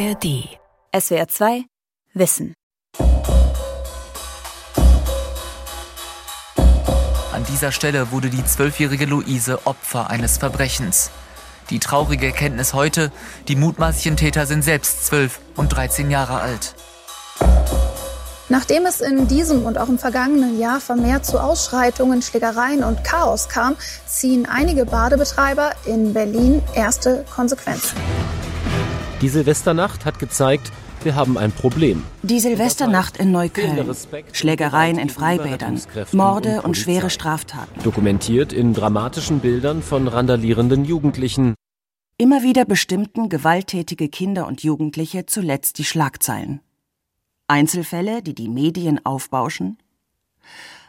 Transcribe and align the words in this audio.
ARD. 0.00 0.48
SWR 0.98 1.28
2 1.28 1.64
Wissen. 2.14 2.54
An 7.34 7.44
dieser 7.52 7.70
Stelle 7.70 8.10
wurde 8.10 8.30
die 8.30 8.42
zwölfjährige 8.42 9.04
Luise 9.04 9.66
Opfer 9.66 10.08
eines 10.08 10.38
Verbrechens. 10.38 11.10
Die 11.68 11.80
traurige 11.80 12.26
Erkenntnis 12.26 12.72
heute, 12.72 13.12
die 13.48 13.56
mutmaßlichen 13.56 14.16
Täter 14.16 14.46
sind 14.46 14.62
selbst 14.62 15.04
zwölf 15.04 15.38
und 15.54 15.68
13 15.68 16.10
Jahre 16.10 16.40
alt. 16.40 16.74
Nachdem 18.48 18.86
es 18.86 19.02
in 19.02 19.28
diesem 19.28 19.66
und 19.66 19.76
auch 19.76 19.90
im 19.90 19.98
vergangenen 19.98 20.58
Jahr 20.58 20.80
vermehrt 20.80 21.26
zu 21.26 21.38
Ausschreitungen, 21.38 22.22
Schlägereien 22.22 22.84
und 22.84 23.04
Chaos 23.04 23.50
kam, 23.50 23.76
ziehen 24.06 24.48
einige 24.50 24.86
Badebetreiber 24.86 25.72
in 25.84 26.14
Berlin 26.14 26.62
erste 26.74 27.26
Konsequenzen. 27.34 27.98
Die 29.20 29.28
Silvesternacht 29.28 30.06
hat 30.06 30.18
gezeigt, 30.18 30.72
wir 31.02 31.14
haben 31.14 31.36
ein 31.36 31.52
Problem. 31.52 32.04
Die 32.22 32.40
Silvesternacht 32.40 33.18
in 33.18 33.32
Neukölln. 33.32 33.94
Schlägereien 34.32 34.98
in 34.98 35.10
Freibädern, 35.10 35.78
Morde 36.12 36.62
und 36.62 36.76
schwere 36.76 37.10
Straftaten. 37.10 37.82
Dokumentiert 37.82 38.54
in 38.54 38.72
dramatischen 38.72 39.40
Bildern 39.40 39.82
von 39.82 40.08
randalierenden 40.08 40.86
Jugendlichen. 40.86 41.54
Immer 42.16 42.42
wieder 42.42 42.64
bestimmten 42.64 43.28
gewalttätige 43.28 44.08
Kinder 44.08 44.46
und 44.46 44.62
Jugendliche 44.62 45.26
zuletzt 45.26 45.76
die 45.78 45.84
Schlagzeilen. 45.84 46.60
Einzelfälle, 47.46 48.22
die 48.22 48.34
die 48.34 48.48
Medien 48.48 49.04
aufbauschen? 49.04 49.78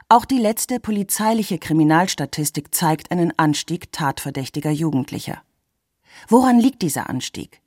Auch 0.07 0.25
die 0.25 0.39
letzte 0.39 0.79
polizeiliche 0.79 1.57
Kriminalstatistik 1.57 2.73
zeigt 2.73 3.11
einen 3.11 3.33
Anstieg 3.37 3.91
tatverdächtiger 3.91 4.71
Jugendlicher. 4.71 5.41
Woran 6.27 6.59
liegt 6.59 6.81
dieser 6.81 7.09
Anstieg? 7.09 7.61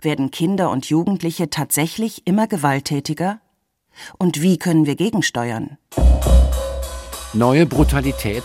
Werden 0.00 0.30
Kinder 0.30 0.70
und 0.70 0.86
Jugendliche 0.86 1.50
tatsächlich 1.50 2.26
immer 2.26 2.46
gewalttätiger? 2.46 3.40
Und 4.18 4.42
wie 4.42 4.58
können 4.58 4.86
wir 4.86 4.96
gegensteuern? 4.96 5.78
Neue 7.32 7.66
Brutalität. 7.66 8.44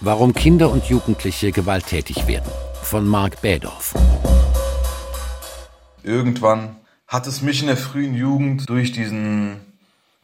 Warum 0.00 0.34
Kinder 0.34 0.70
und 0.70 0.84
Jugendliche 0.84 1.52
gewalttätig 1.52 2.26
werden. 2.26 2.50
Von 2.82 3.06
Marc 3.06 3.40
Bädorf. 3.40 3.94
Irgendwann 6.02 6.76
hat 7.06 7.26
es 7.26 7.42
mich 7.42 7.60
in 7.60 7.68
der 7.68 7.76
frühen 7.76 8.14
Jugend 8.14 8.68
durch 8.68 8.92
diesen 8.92 9.60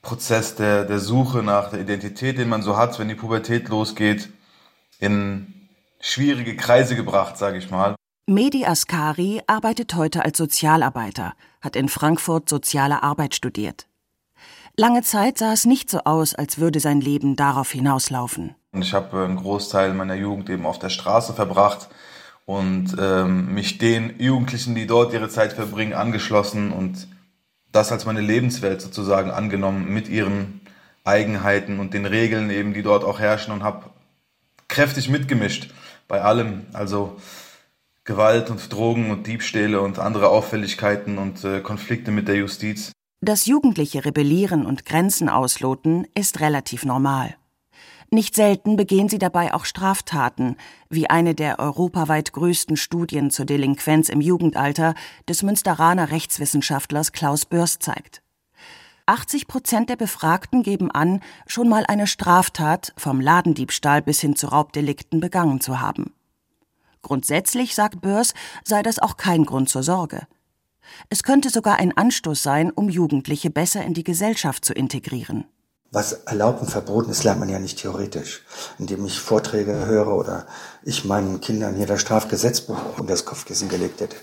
Prozess 0.03 0.55
der, 0.57 0.85
der 0.85 0.99
Suche 0.99 1.43
nach 1.43 1.71
der 1.71 1.81
Identität, 1.81 2.39
den 2.39 2.49
man 2.49 2.63
so 2.63 2.77
hat, 2.77 2.99
wenn 2.99 3.09
die 3.09 3.15
Pubertät 3.15 3.69
losgeht, 3.69 4.29
in 4.99 5.69
schwierige 6.01 6.57
Kreise 6.57 6.97
gebracht, 6.97 7.37
sage 7.37 7.59
ich 7.59 7.71
mal. 7.71 7.95
Mehdi 8.31 8.65
Askari 8.65 9.43
arbeitet 9.49 9.97
heute 9.97 10.25
als 10.25 10.39
Sozialarbeiter, 10.39 11.35
hat 11.61 11.75
in 11.75 11.89
Frankfurt 11.89 12.49
soziale 12.49 13.03
Arbeit 13.03 13.35
studiert. 13.35 13.89
Lange 14.77 15.03
Zeit 15.03 15.39
sah 15.39 15.53
es 15.53 15.65
nicht 15.65 15.91
so 15.91 16.05
aus, 16.05 16.37
als 16.37 16.59
würde 16.61 16.79
sein 16.79 17.01
Leben 17.01 17.35
darauf 17.35 17.73
hinauslaufen. 17.73 18.55
Ich 18.71 18.95
habe 18.95 19.25
einen 19.25 19.35
Großteil 19.35 19.95
meiner 19.95 20.15
Jugend 20.15 20.49
eben 20.49 20.65
auf 20.65 20.79
der 20.79 20.91
Straße 20.91 21.33
verbracht 21.33 21.89
und 22.47 22.95
ähm, 23.01 23.53
mich 23.53 23.79
den 23.79 24.21
Jugendlichen, 24.21 24.77
die 24.77 24.87
dort 24.87 25.13
ihre 25.13 25.29
Zeit 25.29 25.53
verbringen, 25.53 25.95
angeschlossen 25.95 26.71
und 26.71 27.09
das 27.73 27.91
als 27.91 28.07
meine 28.07 28.21
Lebenswelt 28.21 28.81
sozusagen 28.81 29.33
angenommen 29.33 29.93
mit 29.93 30.09
ihren 30.09 30.61
Eigenheiten 31.03 31.81
und 31.81 31.95
den 31.95 32.07
Regeln 32.07 32.51
eben, 32.51 32.75
die 32.75 32.83
dort 32.83 33.03
auch 33.03 33.19
herrschen 33.19 33.53
und 33.53 33.65
habe 33.65 33.87
kräftig 34.69 35.09
mitgemischt 35.09 35.75
bei 36.07 36.23
allem, 36.23 36.67
also 36.73 37.17
Gewalt 38.05 38.51
und 38.51 38.73
Drogen 38.73 39.11
und 39.11 39.27
Diebstähle 39.27 39.81
und 39.81 39.99
andere 39.99 40.29
Auffälligkeiten 40.29 41.19
und 41.19 41.45
äh, 41.45 41.61
Konflikte 41.61 42.11
mit 42.11 42.29
der 42.29 42.37
Justiz. 42.37 42.93
Das 43.23 43.47
jugendliche 43.47 44.05
Rebellieren 44.05 44.65
und 44.65 44.87
Grenzen 44.87 45.29
ausloten 45.29 46.07
ist 46.15 46.41
relativ 46.41 46.85
normal. 46.85 47.37
Nicht 48.11 48.35
selten 48.35 48.77
begehen 48.77 49.09
sie 49.09 49.19
dabei 49.19 49.55
auch 49.55 49.65
Straftaten, 49.65 50.57
wie 50.89 51.09
eine 51.09 51.35
der 51.35 51.61
europaweit 51.61 52.33
größten 52.33 52.77
Studien 52.77 53.31
zur 53.31 53.45
Delinquenz 53.45 54.09
im 54.09 54.21
Jugendalter 54.21 54.95
des 55.29 55.45
Münsteraner 55.45 56.11
Rechtswissenschaftlers 56.11 57.13
Klaus 57.13 57.45
Börs 57.45 57.79
zeigt. 57.79 58.23
80 59.07 59.47
Prozent 59.47 59.91
der 59.91 59.97
Befragten 59.97 60.63
geben 60.63 60.91
an, 60.91 61.21
schon 61.47 61.69
mal 61.69 61.85
eine 61.87 62.07
Straftat 62.07 62.93
vom 62.97 63.21
Ladendiebstahl 63.21 64.03
bis 64.03 64.21
hin 64.21 64.35
zu 64.35 64.49
Raubdelikten 64.49 65.21
begangen 65.21 65.61
zu 65.61 65.81
haben. 65.81 66.13
Grundsätzlich, 67.03 67.75
sagt 67.75 68.01
Börs, 68.01 68.35
sei 68.65 68.83
das 68.83 68.99
auch 68.99 69.17
kein 69.17 69.45
Grund 69.45 69.69
zur 69.69 69.83
Sorge. 69.83 70.27
Es 71.09 71.23
könnte 71.23 71.51
sogar 71.51 71.77
ein 71.79 71.97
Anstoß 71.97 72.43
sein, 72.43 72.71
um 72.71 72.89
Jugendliche 72.89 73.51
besser 73.51 73.85
in 73.85 73.95
die 73.95 74.05
Gesellschaft 74.05 74.65
zu 74.65 74.73
integrieren. 74.73 75.45
Was 75.93 76.13
erlaubt 76.13 76.61
und 76.61 76.71
verboten 76.71 77.11
ist, 77.11 77.25
lernt 77.25 77.41
man 77.41 77.49
ja 77.49 77.59
nicht 77.59 77.81
theoretisch, 77.81 78.45
indem 78.79 79.05
ich 79.07 79.19
Vorträge 79.19 79.87
höre 79.87 80.15
oder 80.15 80.47
ich 80.85 81.05
meinen 81.05 81.41
Kindern 81.41 81.75
hier 81.75 81.87
das 81.87 82.01
Strafgesetzbuch 82.01 82.79
unter 82.97 83.13
das 83.13 83.25
Kopfkissen 83.25 83.69
gelegt 83.69 84.01
hätte, 84.01 84.15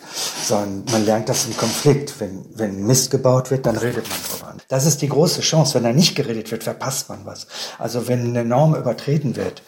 sondern 0.46 0.86
man 0.94 1.06
lernt 1.06 1.28
das 1.28 1.46
im 1.46 1.58
Konflikt. 1.58 2.22
Wenn, 2.22 2.46
wenn 2.54 2.88
Mist 2.88 3.12
gebaut 3.12 3.52
wird, 3.52 3.66
dann 3.66 3.76
redet 3.76 4.08
man 4.08 4.18
drüber. 4.30 4.56
Das 4.70 4.86
ist 4.86 5.02
die 5.02 5.10
große 5.10 5.42
Chance. 5.42 5.74
Wenn 5.74 5.84
da 5.84 5.92
nicht 5.92 6.16
geredet 6.16 6.52
wird, 6.52 6.64
verpasst 6.64 7.10
man 7.10 7.26
was. 7.26 7.48
Also 7.78 8.08
wenn 8.08 8.28
eine 8.28 8.46
Norm 8.46 8.74
übertreten 8.74 9.36
wird, 9.36 9.62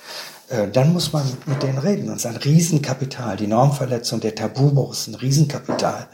dann 0.73 0.93
muss 0.93 1.13
man 1.13 1.23
mit 1.45 1.61
denen 1.61 1.77
reden. 1.77 2.09
Es 2.09 2.17
ist 2.17 2.25
ein 2.25 2.37
Riesenkapital. 2.37 3.37
Die 3.37 3.47
Normverletzung, 3.47 4.19
der 4.19 4.35
Tabubruch 4.35 4.93
ist 4.93 5.07
ein 5.07 5.15
Riesenkapital, 5.15 6.07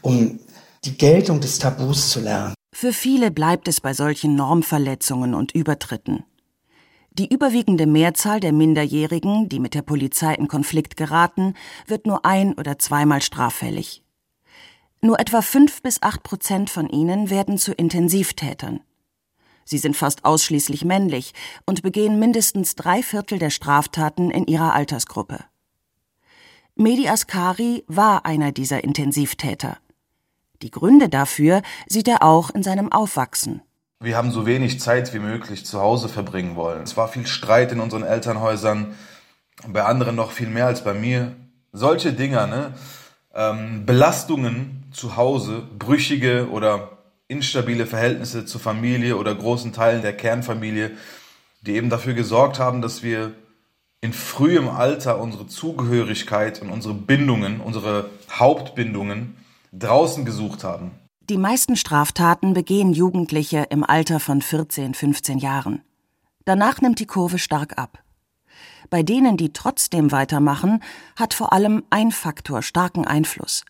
um 0.00 0.40
die 0.84 0.96
Geltung 0.96 1.40
des 1.40 1.58
Tabus 1.58 2.10
zu 2.10 2.20
lernen. 2.20 2.54
Für 2.74 2.92
viele 2.92 3.30
bleibt 3.30 3.68
es 3.68 3.80
bei 3.80 3.94
solchen 3.94 4.34
Normverletzungen 4.34 5.34
und 5.34 5.52
Übertritten. 5.52 6.24
Die 7.12 7.28
überwiegende 7.28 7.86
Mehrzahl 7.86 8.40
der 8.40 8.52
Minderjährigen, 8.52 9.50
die 9.50 9.60
mit 9.60 9.74
der 9.74 9.82
Polizei 9.82 10.34
in 10.34 10.48
Konflikt 10.48 10.96
geraten, 10.96 11.54
wird 11.86 12.06
nur 12.06 12.24
ein- 12.24 12.54
oder 12.54 12.78
zweimal 12.78 13.20
straffällig. 13.20 14.02
Nur 15.02 15.20
etwa 15.20 15.42
fünf 15.42 15.82
bis 15.82 16.00
acht 16.00 16.22
Prozent 16.22 16.70
von 16.70 16.88
ihnen 16.88 17.28
werden 17.28 17.58
zu 17.58 17.72
Intensivtätern. 17.72 18.80
Sie 19.64 19.78
sind 19.78 19.96
fast 19.96 20.24
ausschließlich 20.24 20.84
männlich 20.84 21.32
und 21.66 21.82
begehen 21.82 22.18
mindestens 22.18 22.74
drei 22.74 23.02
Viertel 23.02 23.38
der 23.38 23.50
Straftaten 23.50 24.30
in 24.30 24.46
ihrer 24.46 24.74
Altersgruppe. 24.74 25.40
Mehdi 26.74 27.08
Askari 27.08 27.84
war 27.86 28.24
einer 28.24 28.50
dieser 28.50 28.82
Intensivtäter. 28.82 29.76
Die 30.62 30.70
Gründe 30.70 31.08
dafür 31.08 31.62
sieht 31.86 32.08
er 32.08 32.22
auch 32.22 32.50
in 32.50 32.62
seinem 32.62 32.90
Aufwachsen. 32.90 33.62
Wir 34.00 34.16
haben 34.16 34.32
so 34.32 34.46
wenig 34.46 34.80
Zeit 34.80 35.12
wie 35.14 35.18
möglich 35.18 35.64
zu 35.66 35.80
Hause 35.80 36.08
verbringen 36.08 36.56
wollen. 36.56 36.82
Es 36.82 36.96
war 36.96 37.08
viel 37.08 37.26
Streit 37.26 37.72
in 37.72 37.80
unseren 37.80 38.02
Elternhäusern, 38.02 38.96
bei 39.68 39.84
anderen 39.84 40.16
noch 40.16 40.32
viel 40.32 40.48
mehr 40.48 40.66
als 40.66 40.82
bei 40.82 40.94
mir. 40.94 41.36
Solche 41.72 42.12
Dinger, 42.12 42.46
ne? 42.46 42.74
Ähm, 43.34 43.86
Belastungen 43.86 44.84
zu 44.92 45.16
Hause, 45.16 45.62
brüchige 45.78 46.50
oder 46.50 46.98
instabile 47.32 47.86
Verhältnisse 47.86 48.44
zur 48.44 48.60
Familie 48.60 49.16
oder 49.16 49.34
großen 49.34 49.72
Teilen 49.72 50.02
der 50.02 50.16
Kernfamilie, 50.16 50.92
die 51.62 51.72
eben 51.72 51.90
dafür 51.90 52.14
gesorgt 52.14 52.60
haben, 52.60 52.82
dass 52.82 53.02
wir 53.02 53.32
in 54.00 54.12
frühem 54.12 54.68
Alter 54.68 55.20
unsere 55.20 55.46
Zugehörigkeit 55.46 56.60
und 56.60 56.70
unsere 56.70 56.94
Bindungen, 56.94 57.60
unsere 57.60 58.10
Hauptbindungen 58.30 59.36
draußen 59.72 60.24
gesucht 60.24 60.62
haben. 60.64 60.90
Die 61.30 61.38
meisten 61.38 61.76
Straftaten 61.76 62.52
begehen 62.52 62.92
Jugendliche 62.92 63.66
im 63.70 63.84
Alter 63.84 64.20
von 64.20 64.42
14, 64.42 64.94
15 64.94 65.38
Jahren. 65.38 65.82
Danach 66.44 66.80
nimmt 66.80 66.98
die 66.98 67.06
Kurve 67.06 67.38
stark 67.38 67.78
ab. 67.78 68.02
Bei 68.90 69.02
denen, 69.02 69.36
die 69.36 69.52
trotzdem 69.52 70.10
weitermachen, 70.12 70.82
hat 71.16 71.32
vor 71.32 71.52
allem 71.52 71.84
ein 71.90 72.10
Faktor 72.10 72.62
starken 72.62 73.06
Einfluss. 73.06 73.64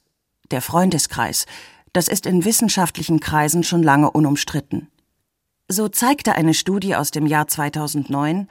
Der 0.50 0.62
Freundeskreis. 0.62 1.46
Das 1.92 2.08
ist 2.08 2.26
in 2.26 2.44
wissenschaftlichen 2.44 3.20
Kreisen 3.20 3.64
schon 3.64 3.82
lange 3.82 4.10
unumstritten. 4.10 4.88
So 5.68 5.88
zeigte 5.88 6.34
eine 6.34 6.54
Studie 6.54 6.96
aus 6.96 7.10
dem 7.10 7.26
Jahr 7.26 7.48
2009, 7.48 8.48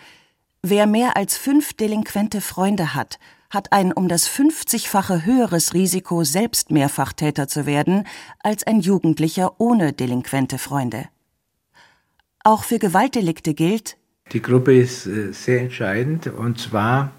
wer 0.62 0.88
mehr 0.88 1.18
als 1.18 1.38
fünf 1.38 1.74
delinquente 1.74 2.42
Freunde 2.42 2.94
hat, 2.94 3.20
hat 3.50 3.74
ein 3.74 3.92
um 3.92 4.08
das 4.08 4.30
50-fache 4.30 5.26
höheres 5.26 5.74
Risiko, 5.74 6.24
selbst 6.24 6.72
Mehrfachtäter 6.72 7.48
zu 7.48 7.66
werden, 7.66 8.08
als 8.40 8.66
ein 8.66 8.80
Jugendlicher 8.80 9.60
ohne 9.60 9.92
delinquente 9.92 10.58
Freunde. 10.58 11.10
Auch 12.44 12.64
für 12.64 12.80
Gewaltdelikte 12.80 13.54
gilt, 13.54 13.98
die 14.32 14.42
Gruppe 14.42 14.78
ist 14.78 15.08
äh, 15.08 15.34
sehr 15.34 15.62
entscheidend 15.62 16.28
und 16.28 16.60
zwar 16.60 17.12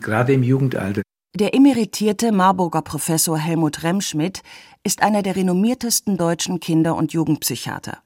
gerade 0.00 0.32
im 0.32 0.42
Jugendalter. 0.42 1.02
Der 1.34 1.54
emeritierte 1.54 2.30
Marburger 2.32 2.82
Professor 2.82 3.38
Helmut 3.38 3.82
Remschmidt 3.82 4.42
ist 4.84 5.02
einer 5.02 5.22
der 5.22 5.36
renommiertesten 5.36 6.16
deutschen 6.16 6.60
Kinder- 6.60 6.96
und 6.96 7.12
Jugendpsychiater. 7.12 7.98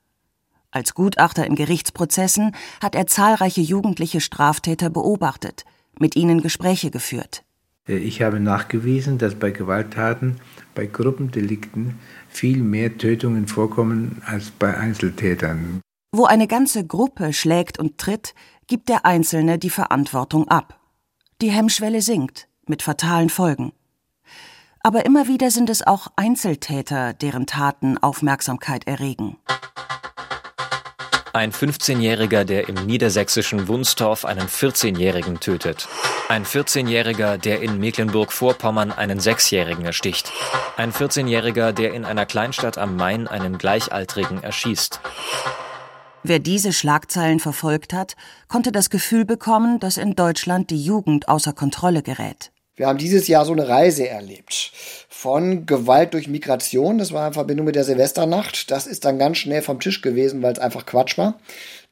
Als 0.70 0.94
Gutachter 0.94 1.46
in 1.46 1.55
Gerichtsprozessen 1.55 2.55
hat 2.82 2.94
er 2.94 3.06
zahlreiche 3.06 3.62
jugendliche 3.62 4.20
Straftäter 4.20 4.90
beobachtet– 4.90 5.64
mit 5.99 6.17
ihnen 6.17 6.43
Gespräche 6.43 6.90
geführt. 6.90 7.44
Äh, 7.88 7.96
ich 7.96 8.23
habe 8.23 8.40
nachgewiesen, 8.40 9.19
dass 9.19 9.34
bei 9.34 9.50
Gewalttaten, 9.50 10.37
bei 10.75 10.87
Gruppendelikten 10.87 11.99
viel 12.28 12.58
mehr 12.58 12.96
Tötungen 12.99 13.46
vorkommen 13.46 14.23
als 14.26 14.50
bei 14.50 14.76
Einzeltätern. 14.76 15.81
Wo 16.12 16.25
eine 16.25 16.46
ganze 16.46 16.87
Gruppe 16.87 17.32
schlägt 17.32 17.78
und 17.78 17.99
tritt, 17.99 18.34
gibt 18.67 18.88
der 18.88 19.05
Einzelne 19.05 19.58
die 19.58 19.70
Verantwortung 19.70 20.49
ab. 20.49 20.81
Die 21.43 21.50
Hemmschwelle 21.50 22.00
sinkt, 22.00 22.49
mit 22.67 22.82
fatalen 22.82 23.28
Folgen. 23.28 23.73
Aber 24.87 25.05
immer 25.05 25.27
wieder 25.27 25.50
sind 25.50 25.69
es 25.69 25.85
auch 25.85 26.06
Einzeltäter, 26.15 27.12
deren 27.12 27.49
Taten 27.49 27.99
Aufmerksamkeit 27.99 28.87
erregen. 28.87 29.37
Ein 31.33 31.50
15-Jähriger, 31.50 32.44
der 32.44 32.69
im 32.69 32.77
niedersächsischen 32.87 33.67
Wunstorf 33.67 34.25
einen 34.25 34.47
14-Jährigen 34.47 35.41
tötet. 35.41 35.88
Ein 36.29 36.44
14-Jähriger, 36.44 37.37
der 37.37 37.62
in 37.62 37.81
Mecklenburg-Vorpommern 37.81 38.93
einen 38.93 39.19
6-Jährigen 39.19 39.85
ersticht. 39.85 40.31
Ein 40.77 40.93
14-Jähriger, 40.93 41.73
der 41.73 41.93
in 41.93 42.05
einer 42.05 42.25
Kleinstadt 42.25 42.79
am 42.79 42.94
Main 42.94 43.27
einen 43.27 43.59
Gleichaltrigen 43.59 44.41
erschießt. 44.44 45.00
Wer 46.23 46.38
diese 46.38 46.73
Schlagzeilen 46.73 47.41
verfolgt 47.41 47.93
hat, 47.93 48.15
konnte 48.47 48.71
das 48.71 48.88
Gefühl 48.88 49.25
bekommen, 49.25 49.81
dass 49.81 49.97
in 49.97 50.15
Deutschland 50.15 50.71
die 50.71 50.81
Jugend 50.81 51.29
außer 51.29 51.55
Kontrolle 51.55 52.05
gerät. 52.05 52.53
Wir 52.76 52.88
haben 52.88 52.99
dieses 52.99 53.26
Jahr 53.26 53.46
so 53.46 53.52
eine 53.52 53.69
Reise 53.69 54.06
erlebt. 54.06 54.70
Von 55.08 55.64
Gewalt 55.64 56.12
durch 56.12 56.28
Migration, 56.28 56.99
das 56.99 57.11
war 57.11 57.26
in 57.26 57.32
Verbindung 57.32 57.64
mit 57.64 57.75
der 57.75 57.84
Silvesternacht. 57.84 58.70
Das 58.70 58.87
ist 58.87 59.06
dann 59.06 59.19
ganz 59.19 59.38
schnell 59.38 59.62
vom 59.62 59.81
Tisch 59.81 60.02
gewesen, 60.02 60.43
weil 60.43 60.52
es 60.52 60.58
einfach 60.58 60.84
Quatsch 60.84 61.17
war. 61.17 61.40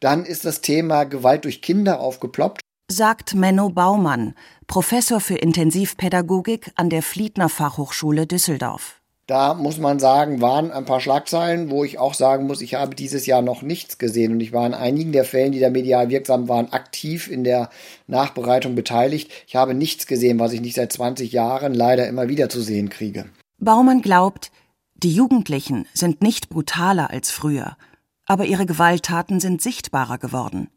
Dann 0.00 0.26
ist 0.26 0.44
das 0.44 0.60
Thema 0.60 1.04
Gewalt 1.04 1.44
durch 1.44 1.62
Kinder 1.62 2.00
aufgeploppt. 2.00 2.60
Sagt 2.92 3.34
Menno 3.34 3.70
Baumann, 3.70 4.34
Professor 4.66 5.20
für 5.20 5.36
Intensivpädagogik 5.36 6.70
an 6.74 6.90
der 6.90 7.02
Fliedner 7.02 7.48
Fachhochschule 7.48 8.26
Düsseldorf. 8.26 9.00
Da 9.26 9.54
muss 9.54 9.78
man 9.78 9.98
sagen, 9.98 10.42
waren 10.42 10.70
ein 10.70 10.84
paar 10.84 11.00
Schlagzeilen, 11.00 11.70
wo 11.70 11.82
ich 11.82 11.98
auch 11.98 12.12
sagen 12.12 12.46
muss, 12.46 12.60
ich 12.60 12.74
habe 12.74 12.94
dieses 12.94 13.24
Jahr 13.24 13.40
noch 13.40 13.62
nichts 13.62 13.96
gesehen 13.96 14.32
und 14.32 14.40
ich 14.40 14.52
war 14.52 14.66
in 14.66 14.74
einigen 14.74 15.12
der 15.12 15.24
Fällen, 15.24 15.52
die 15.52 15.60
da 15.60 15.70
medial 15.70 16.10
wirksam 16.10 16.46
waren, 16.46 16.70
aktiv 16.72 17.30
in 17.30 17.42
der 17.42 17.70
Nachbereitung 18.06 18.74
beteiligt. 18.74 19.32
Ich 19.46 19.56
habe 19.56 19.72
nichts 19.72 20.06
gesehen, 20.06 20.38
was 20.38 20.52
ich 20.52 20.60
nicht 20.60 20.74
seit 20.74 20.92
20 20.92 21.32
Jahren 21.32 21.72
leider 21.72 22.06
immer 22.06 22.28
wieder 22.28 22.50
zu 22.50 22.60
sehen 22.60 22.90
kriege. 22.90 23.24
Baumann 23.58 24.02
glaubt, 24.02 24.52
die 24.94 25.14
Jugendlichen 25.14 25.86
sind 25.94 26.20
nicht 26.20 26.50
brutaler 26.50 27.10
als 27.10 27.30
früher, 27.30 27.78
aber 28.26 28.44
ihre 28.44 28.66
Gewalttaten 28.66 29.40
sind 29.40 29.62
sichtbarer 29.62 30.18
geworden. 30.18 30.68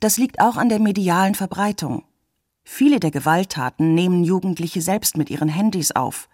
Das 0.00 0.16
liegt 0.16 0.40
auch 0.40 0.56
an 0.56 0.68
der 0.68 0.80
medialen 0.80 1.36
Verbreitung. 1.36 2.02
Viele 2.64 2.98
der 2.98 3.12
Gewalttaten 3.12 3.94
nehmen 3.94 4.24
Jugendliche 4.24 4.82
selbst 4.82 5.16
mit 5.16 5.30
ihren 5.30 5.48
Handys 5.48 5.92
auf 5.92 6.28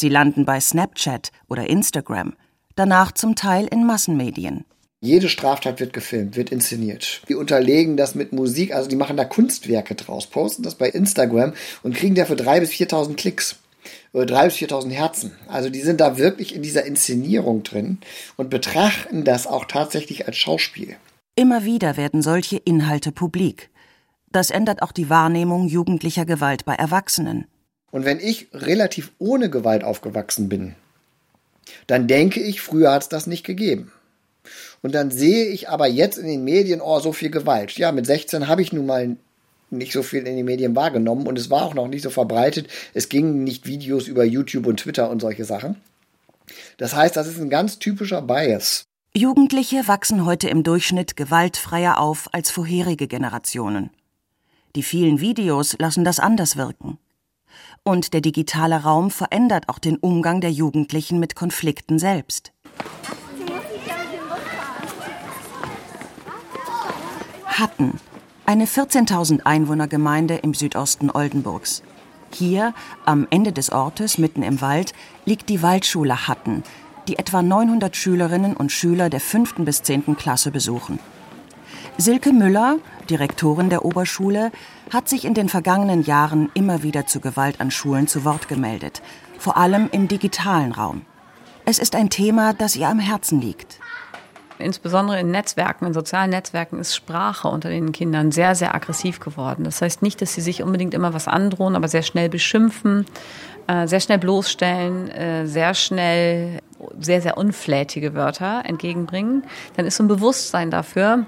Sie 0.00 0.08
landen 0.08 0.44
bei 0.44 0.60
Snapchat 0.60 1.32
oder 1.48 1.68
Instagram, 1.68 2.34
danach 2.76 3.10
zum 3.10 3.34
Teil 3.34 3.66
in 3.66 3.84
Massenmedien. 3.84 4.64
Jede 5.00 5.28
Straftat 5.28 5.80
wird 5.80 5.92
gefilmt, 5.92 6.36
wird 6.36 6.52
inszeniert. 6.52 7.22
Die 7.28 7.34
unterlegen 7.34 7.96
das 7.96 8.14
mit 8.14 8.32
Musik, 8.32 8.72
also 8.72 8.88
die 8.88 8.94
machen 8.94 9.16
da 9.16 9.24
Kunstwerke 9.24 9.96
draus, 9.96 10.28
posten 10.28 10.62
das 10.62 10.76
bei 10.76 10.88
Instagram 10.88 11.52
und 11.82 11.96
kriegen 11.96 12.14
dafür 12.14 12.36
3.000 12.36 12.60
bis 12.60 12.70
4.000 12.70 13.16
Klicks 13.16 13.56
oder 14.12 14.32
3.000 14.32 14.44
bis 14.44 14.54
4.000 14.70 14.90
Herzen. 14.92 15.32
Also 15.48 15.68
die 15.68 15.80
sind 15.80 16.00
da 16.00 16.16
wirklich 16.16 16.54
in 16.54 16.62
dieser 16.62 16.84
Inszenierung 16.84 17.64
drin 17.64 17.98
und 18.36 18.50
betrachten 18.50 19.24
das 19.24 19.48
auch 19.48 19.64
tatsächlich 19.64 20.28
als 20.28 20.36
Schauspiel. 20.36 20.94
Immer 21.34 21.64
wieder 21.64 21.96
werden 21.96 22.22
solche 22.22 22.58
Inhalte 22.58 23.10
publik. 23.10 23.68
Das 24.30 24.52
ändert 24.52 24.80
auch 24.80 24.92
die 24.92 25.10
Wahrnehmung 25.10 25.66
jugendlicher 25.66 26.24
Gewalt 26.24 26.64
bei 26.64 26.76
Erwachsenen. 26.76 27.48
Und 27.90 28.04
wenn 28.04 28.20
ich 28.20 28.48
relativ 28.52 29.12
ohne 29.18 29.50
Gewalt 29.50 29.84
aufgewachsen 29.84 30.48
bin, 30.48 30.74
dann 31.86 32.06
denke 32.06 32.40
ich, 32.40 32.60
früher 32.60 32.92
hat 32.92 33.02
es 33.02 33.08
das 33.08 33.26
nicht 33.26 33.44
gegeben. 33.44 33.92
Und 34.82 34.94
dann 34.94 35.10
sehe 35.10 35.46
ich 35.46 35.68
aber 35.68 35.86
jetzt 35.86 36.18
in 36.18 36.26
den 36.26 36.44
Medien, 36.44 36.80
oh, 36.80 37.00
so 37.00 37.12
viel 37.12 37.30
Gewalt. 37.30 37.72
Ja, 37.72 37.92
mit 37.92 38.06
16 38.06 38.48
habe 38.48 38.62
ich 38.62 38.72
nun 38.72 38.86
mal 38.86 39.16
nicht 39.70 39.92
so 39.92 40.02
viel 40.02 40.26
in 40.26 40.36
den 40.36 40.44
Medien 40.44 40.74
wahrgenommen 40.76 41.26
und 41.26 41.38
es 41.38 41.50
war 41.50 41.64
auch 41.64 41.74
noch 41.74 41.88
nicht 41.88 42.02
so 42.02 42.10
verbreitet. 42.10 42.68
Es 42.94 43.08
gingen 43.08 43.44
nicht 43.44 43.66
Videos 43.66 44.08
über 44.08 44.24
YouTube 44.24 44.66
und 44.66 44.80
Twitter 44.80 45.10
und 45.10 45.20
solche 45.20 45.44
Sachen. 45.44 45.76
Das 46.78 46.94
heißt, 46.94 47.16
das 47.16 47.26
ist 47.26 47.38
ein 47.38 47.50
ganz 47.50 47.78
typischer 47.78 48.22
Bias. 48.22 48.84
Jugendliche 49.14 49.88
wachsen 49.88 50.24
heute 50.24 50.48
im 50.48 50.62
Durchschnitt 50.62 51.16
gewaltfreier 51.16 51.98
auf 51.98 52.28
als 52.32 52.50
vorherige 52.50 53.08
Generationen. 53.08 53.90
Die 54.76 54.82
vielen 54.82 55.20
Videos 55.20 55.76
lassen 55.78 56.04
das 56.04 56.20
anders 56.20 56.56
wirken. 56.56 56.98
Und 57.82 58.12
der 58.12 58.20
digitale 58.20 58.82
Raum 58.82 59.10
verändert 59.10 59.68
auch 59.68 59.78
den 59.78 59.96
Umgang 59.96 60.40
der 60.40 60.50
Jugendlichen 60.50 61.18
mit 61.18 61.34
Konflikten 61.34 61.98
selbst. 61.98 62.52
Hatten, 67.46 67.98
eine 68.46 68.66
14.000 68.66 69.42
Einwohnergemeinde 69.42 70.36
im 70.36 70.54
Südosten 70.54 71.10
Oldenburgs. 71.10 71.82
Hier, 72.32 72.74
am 73.04 73.26
Ende 73.30 73.52
des 73.52 73.72
Ortes, 73.72 74.18
mitten 74.18 74.42
im 74.42 74.60
Wald, 74.60 74.92
liegt 75.24 75.48
die 75.48 75.62
Waldschule 75.62 76.28
Hatten, 76.28 76.62
die 77.08 77.18
etwa 77.18 77.42
900 77.42 77.96
Schülerinnen 77.96 78.56
und 78.56 78.70
Schüler 78.70 79.10
der 79.10 79.20
5. 79.20 79.56
bis 79.58 79.82
10. 79.82 80.16
Klasse 80.16 80.50
besuchen. 80.50 80.98
Silke 82.00 82.32
Müller, 82.32 82.76
Direktorin 83.10 83.70
der 83.70 83.84
Oberschule, 83.84 84.52
hat 84.92 85.08
sich 85.08 85.24
in 85.24 85.34
den 85.34 85.48
vergangenen 85.48 86.04
Jahren 86.04 86.48
immer 86.54 86.84
wieder 86.84 87.08
zu 87.08 87.18
Gewalt 87.18 87.60
an 87.60 87.72
Schulen 87.72 88.06
zu 88.06 88.24
Wort 88.24 88.46
gemeldet, 88.46 89.02
vor 89.36 89.56
allem 89.56 89.88
im 89.90 90.06
digitalen 90.06 90.70
Raum. 90.70 91.02
Es 91.64 91.80
ist 91.80 91.96
ein 91.96 92.08
Thema, 92.08 92.52
das 92.54 92.76
ihr 92.76 92.86
am 92.86 93.00
Herzen 93.00 93.40
liegt. 93.40 93.80
Insbesondere 94.60 95.18
in 95.18 95.32
Netzwerken, 95.32 95.86
in 95.86 95.92
sozialen 95.92 96.30
Netzwerken 96.30 96.78
ist 96.78 96.94
Sprache 96.94 97.48
unter 97.48 97.68
den 97.68 97.90
Kindern 97.90 98.30
sehr, 98.30 98.54
sehr 98.54 98.76
aggressiv 98.76 99.18
geworden. 99.18 99.64
Das 99.64 99.82
heißt 99.82 100.00
nicht, 100.00 100.22
dass 100.22 100.34
sie 100.34 100.40
sich 100.40 100.62
unbedingt 100.62 100.94
immer 100.94 101.14
was 101.14 101.26
androhen, 101.26 101.74
aber 101.74 101.88
sehr 101.88 102.02
schnell 102.02 102.28
beschimpfen, 102.28 103.06
äh, 103.66 103.88
sehr 103.88 103.98
schnell 103.98 104.18
bloßstellen, 104.18 105.10
äh, 105.10 105.46
sehr 105.48 105.74
schnell 105.74 106.60
sehr, 107.00 107.20
sehr 107.20 107.36
unflätige 107.36 108.14
Wörter 108.14 108.62
entgegenbringen. 108.64 109.42
Dann 109.76 109.84
ist 109.84 109.96
so 109.96 110.04
ein 110.04 110.08
Bewusstsein 110.08 110.70
dafür, 110.70 111.26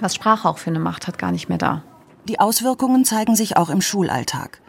was 0.00 0.14
Sprache 0.14 0.48
auch 0.48 0.58
für 0.58 0.70
eine 0.70 0.80
Macht 0.80 1.06
hat, 1.06 1.18
gar 1.18 1.32
nicht 1.32 1.48
mehr 1.48 1.58
da. 1.58 1.82
Die 2.24 2.40
Auswirkungen 2.40 3.04
zeigen 3.04 3.36
sich 3.36 3.56
auch 3.56 3.70
im 3.70 3.80
Schulalltag. 3.80 4.60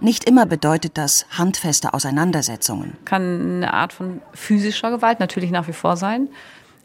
Nicht 0.00 0.24
immer 0.24 0.46
bedeutet 0.46 0.96
das 0.96 1.26
handfeste 1.36 1.92
Auseinandersetzungen. 1.92 2.96
Kann 3.04 3.56
eine 3.56 3.74
Art 3.74 3.92
von 3.92 4.22
physischer 4.32 4.90
Gewalt 4.90 5.20
natürlich 5.20 5.50
nach 5.50 5.68
wie 5.68 5.72
vor 5.72 5.96
sein. 5.96 6.28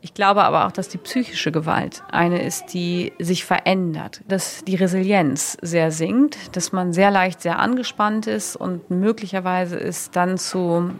Ich 0.01 0.13
glaube 0.13 0.43
aber 0.43 0.67
auch, 0.67 0.71
dass 0.71 0.89
die 0.89 0.97
psychische 0.97 1.51
Gewalt 1.51 2.03
eine 2.11 2.43
ist, 2.43 2.73
die 2.73 3.13
sich 3.17 3.45
verändert, 3.45 4.21
dass 4.27 4.63
die 4.65 4.75
Resilienz 4.75 5.57
sehr 5.61 5.91
sinkt, 5.91 6.55
dass 6.55 6.71
man 6.71 6.93
sehr 6.93 7.09
leicht 7.09 7.41
sehr 7.41 7.57
angespannt 7.57 8.27
ist 8.27 8.55
und 8.55 8.89
möglicherweise 8.91 9.79
es 9.79 10.11
dann 10.11 10.37
zu 10.37 10.91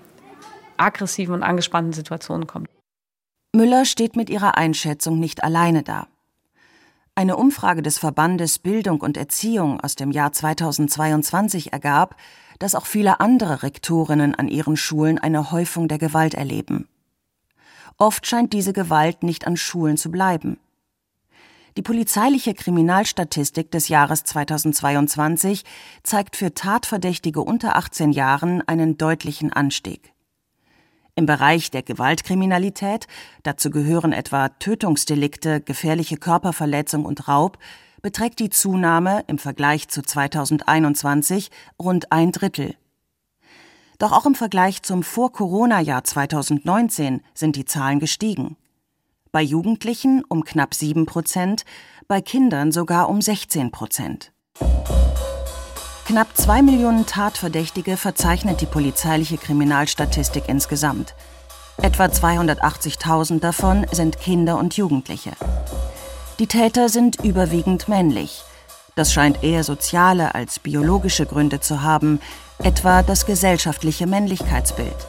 aggressiven 0.78 1.36
und 1.36 1.44
angespannten 1.44 1.94
Situationen 1.94 2.48
kommt. 2.48 2.70
Müller 3.54 3.86
steht 3.86 4.16
mit 4.16 4.30
ihrer 4.30 4.58
Einschätzung 4.58 5.20
nicht 5.20 5.44
alleine 5.44 5.84
da. 5.84 6.08
Eine 7.18 7.38
Umfrage 7.38 7.82
des 7.82 7.98
Verbandes 7.98 8.60
Bildung 8.60 9.00
und 9.00 9.16
Erziehung 9.16 9.80
aus 9.80 9.96
dem 9.96 10.12
Jahr 10.12 10.34
2022 10.34 11.72
ergab, 11.72 12.18
dass 12.60 12.76
auch 12.76 12.86
viele 12.86 13.22
andere 13.22 13.64
Rektorinnen 13.64 14.36
an 14.36 14.50
ihren 14.50 14.76
Schulen 14.76 15.18
eine 15.18 15.50
Häufung 15.52 15.88
der 15.88 15.98
Gewalt 15.98 16.34
erleben. 16.34 16.90
Oft 17.98 18.28
scheint 18.28 18.52
diese 18.52 18.74
Gewalt 18.74 19.24
nicht 19.24 19.48
an 19.48 19.56
Schulen 19.56 19.96
zu 19.96 20.12
bleiben. 20.12 20.60
Die 21.78 21.82
polizeiliche 21.82 22.54
Kriminalstatistik 22.54 23.72
des 23.72 23.88
Jahres 23.88 24.26
2022 24.26 25.64
zeigt 26.04 26.36
für 26.36 26.54
Tatverdächtige 26.54 27.40
unter 27.40 27.78
18 27.78 28.12
Jahren 28.12 28.62
einen 28.68 28.98
deutlichen 28.98 29.54
Anstieg. 29.54 30.15
Im 31.18 31.26
Bereich 31.26 31.72
der 31.72 31.82
Gewaltkriminalität, 31.82 33.08
dazu 33.44 33.70
gehören 33.70 34.12
etwa 34.12 34.50
Tötungsdelikte, 34.50 35.62
gefährliche 35.62 36.18
Körperverletzung 36.18 37.06
und 37.06 37.30
Raub, 37.30 37.58
beträgt 38.02 38.40
die 38.40 38.50
Zunahme 38.50 39.24
im 39.28 39.38
Vergleich 39.38 39.88
zu 39.88 40.02
2021 40.02 41.52
rund 41.82 42.12
ein 42.12 42.34
Drittel. 42.34 42.76
Doch 43.98 44.12
auch 44.12 44.26
im 44.26 44.36
Vergleich 44.36 44.84
zum 44.84 45.04
Vor-Corona-Jahr 45.04 46.04
2019 46.04 47.22
sind 47.34 47.56
die 47.56 47.66
Zahlen 47.66 48.00
gestiegen. 48.00 48.58
Bei 49.32 49.42
Jugendlichen 49.42 50.22
um 50.28 50.44
knapp 50.44 50.74
7 50.74 51.06
Prozent, 51.06 51.64
bei 52.10 52.20
Kindern 52.20 52.74
sogar 52.74 53.08
um 53.08 53.22
16 53.22 53.72
Prozent. 53.72 54.34
Knapp 56.06 56.38
zwei 56.38 56.62
Millionen 56.62 57.08
Tatverdächtige 57.08 57.98
verzeichnet 57.98 58.62
die 58.62 58.68
polizeiliche 58.68 59.38
Kriminalstatistik 59.38 60.44
insgesamt. 60.48 61.16
Etwa 61.82 62.06
280.000 62.06 63.40
davon 63.40 63.88
sind 63.92 64.20
Kinder 64.20 64.60
und 64.60 64.78
Jugendliche. 64.78 65.32
Die 66.38 66.46
Täter 66.46 66.90
sind 66.90 67.24
überwiegend 67.24 67.88
männlich. 67.88 68.44
Das 68.94 69.14
scheint 69.14 69.44
eher 69.44 69.64
soziale 69.64 70.36
als 70.36 70.60
biologische 70.60 71.26
Gründe 71.26 71.60
zu 71.60 71.82
haben, 71.82 72.20
etwa 72.60 73.02
das 73.02 73.26
gesellschaftliche 73.26 74.06
Männlichkeitsbild. 74.06 75.08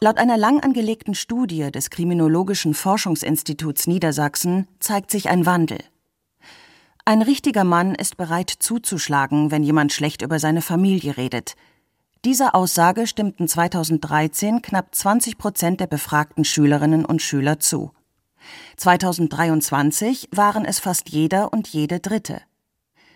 Laut 0.00 0.16
einer 0.16 0.38
lang 0.38 0.60
angelegten 0.60 1.14
Studie 1.14 1.70
des 1.70 1.90
Kriminologischen 1.90 2.72
Forschungsinstituts 2.72 3.86
Niedersachsen 3.86 4.66
zeigt 4.80 5.10
sich 5.10 5.28
ein 5.28 5.44
Wandel. 5.44 5.80
Ein 7.08 7.22
richtiger 7.22 7.64
Mann 7.64 7.94
ist 7.94 8.18
bereit 8.18 8.50
zuzuschlagen, 8.50 9.50
wenn 9.50 9.62
jemand 9.62 9.94
schlecht 9.94 10.20
über 10.20 10.38
seine 10.38 10.60
Familie 10.60 11.16
redet. 11.16 11.56
Dieser 12.26 12.54
Aussage 12.54 13.06
stimmten 13.06 13.48
2013 13.48 14.60
knapp 14.60 14.94
20 14.94 15.38
Prozent 15.38 15.80
der 15.80 15.86
befragten 15.86 16.44
Schülerinnen 16.44 17.06
und 17.06 17.22
Schüler 17.22 17.60
zu. 17.60 17.92
2023 18.76 20.28
waren 20.32 20.66
es 20.66 20.80
fast 20.80 21.08
jeder 21.08 21.50
und 21.50 21.66
jede 21.68 21.98
Dritte. 21.98 22.42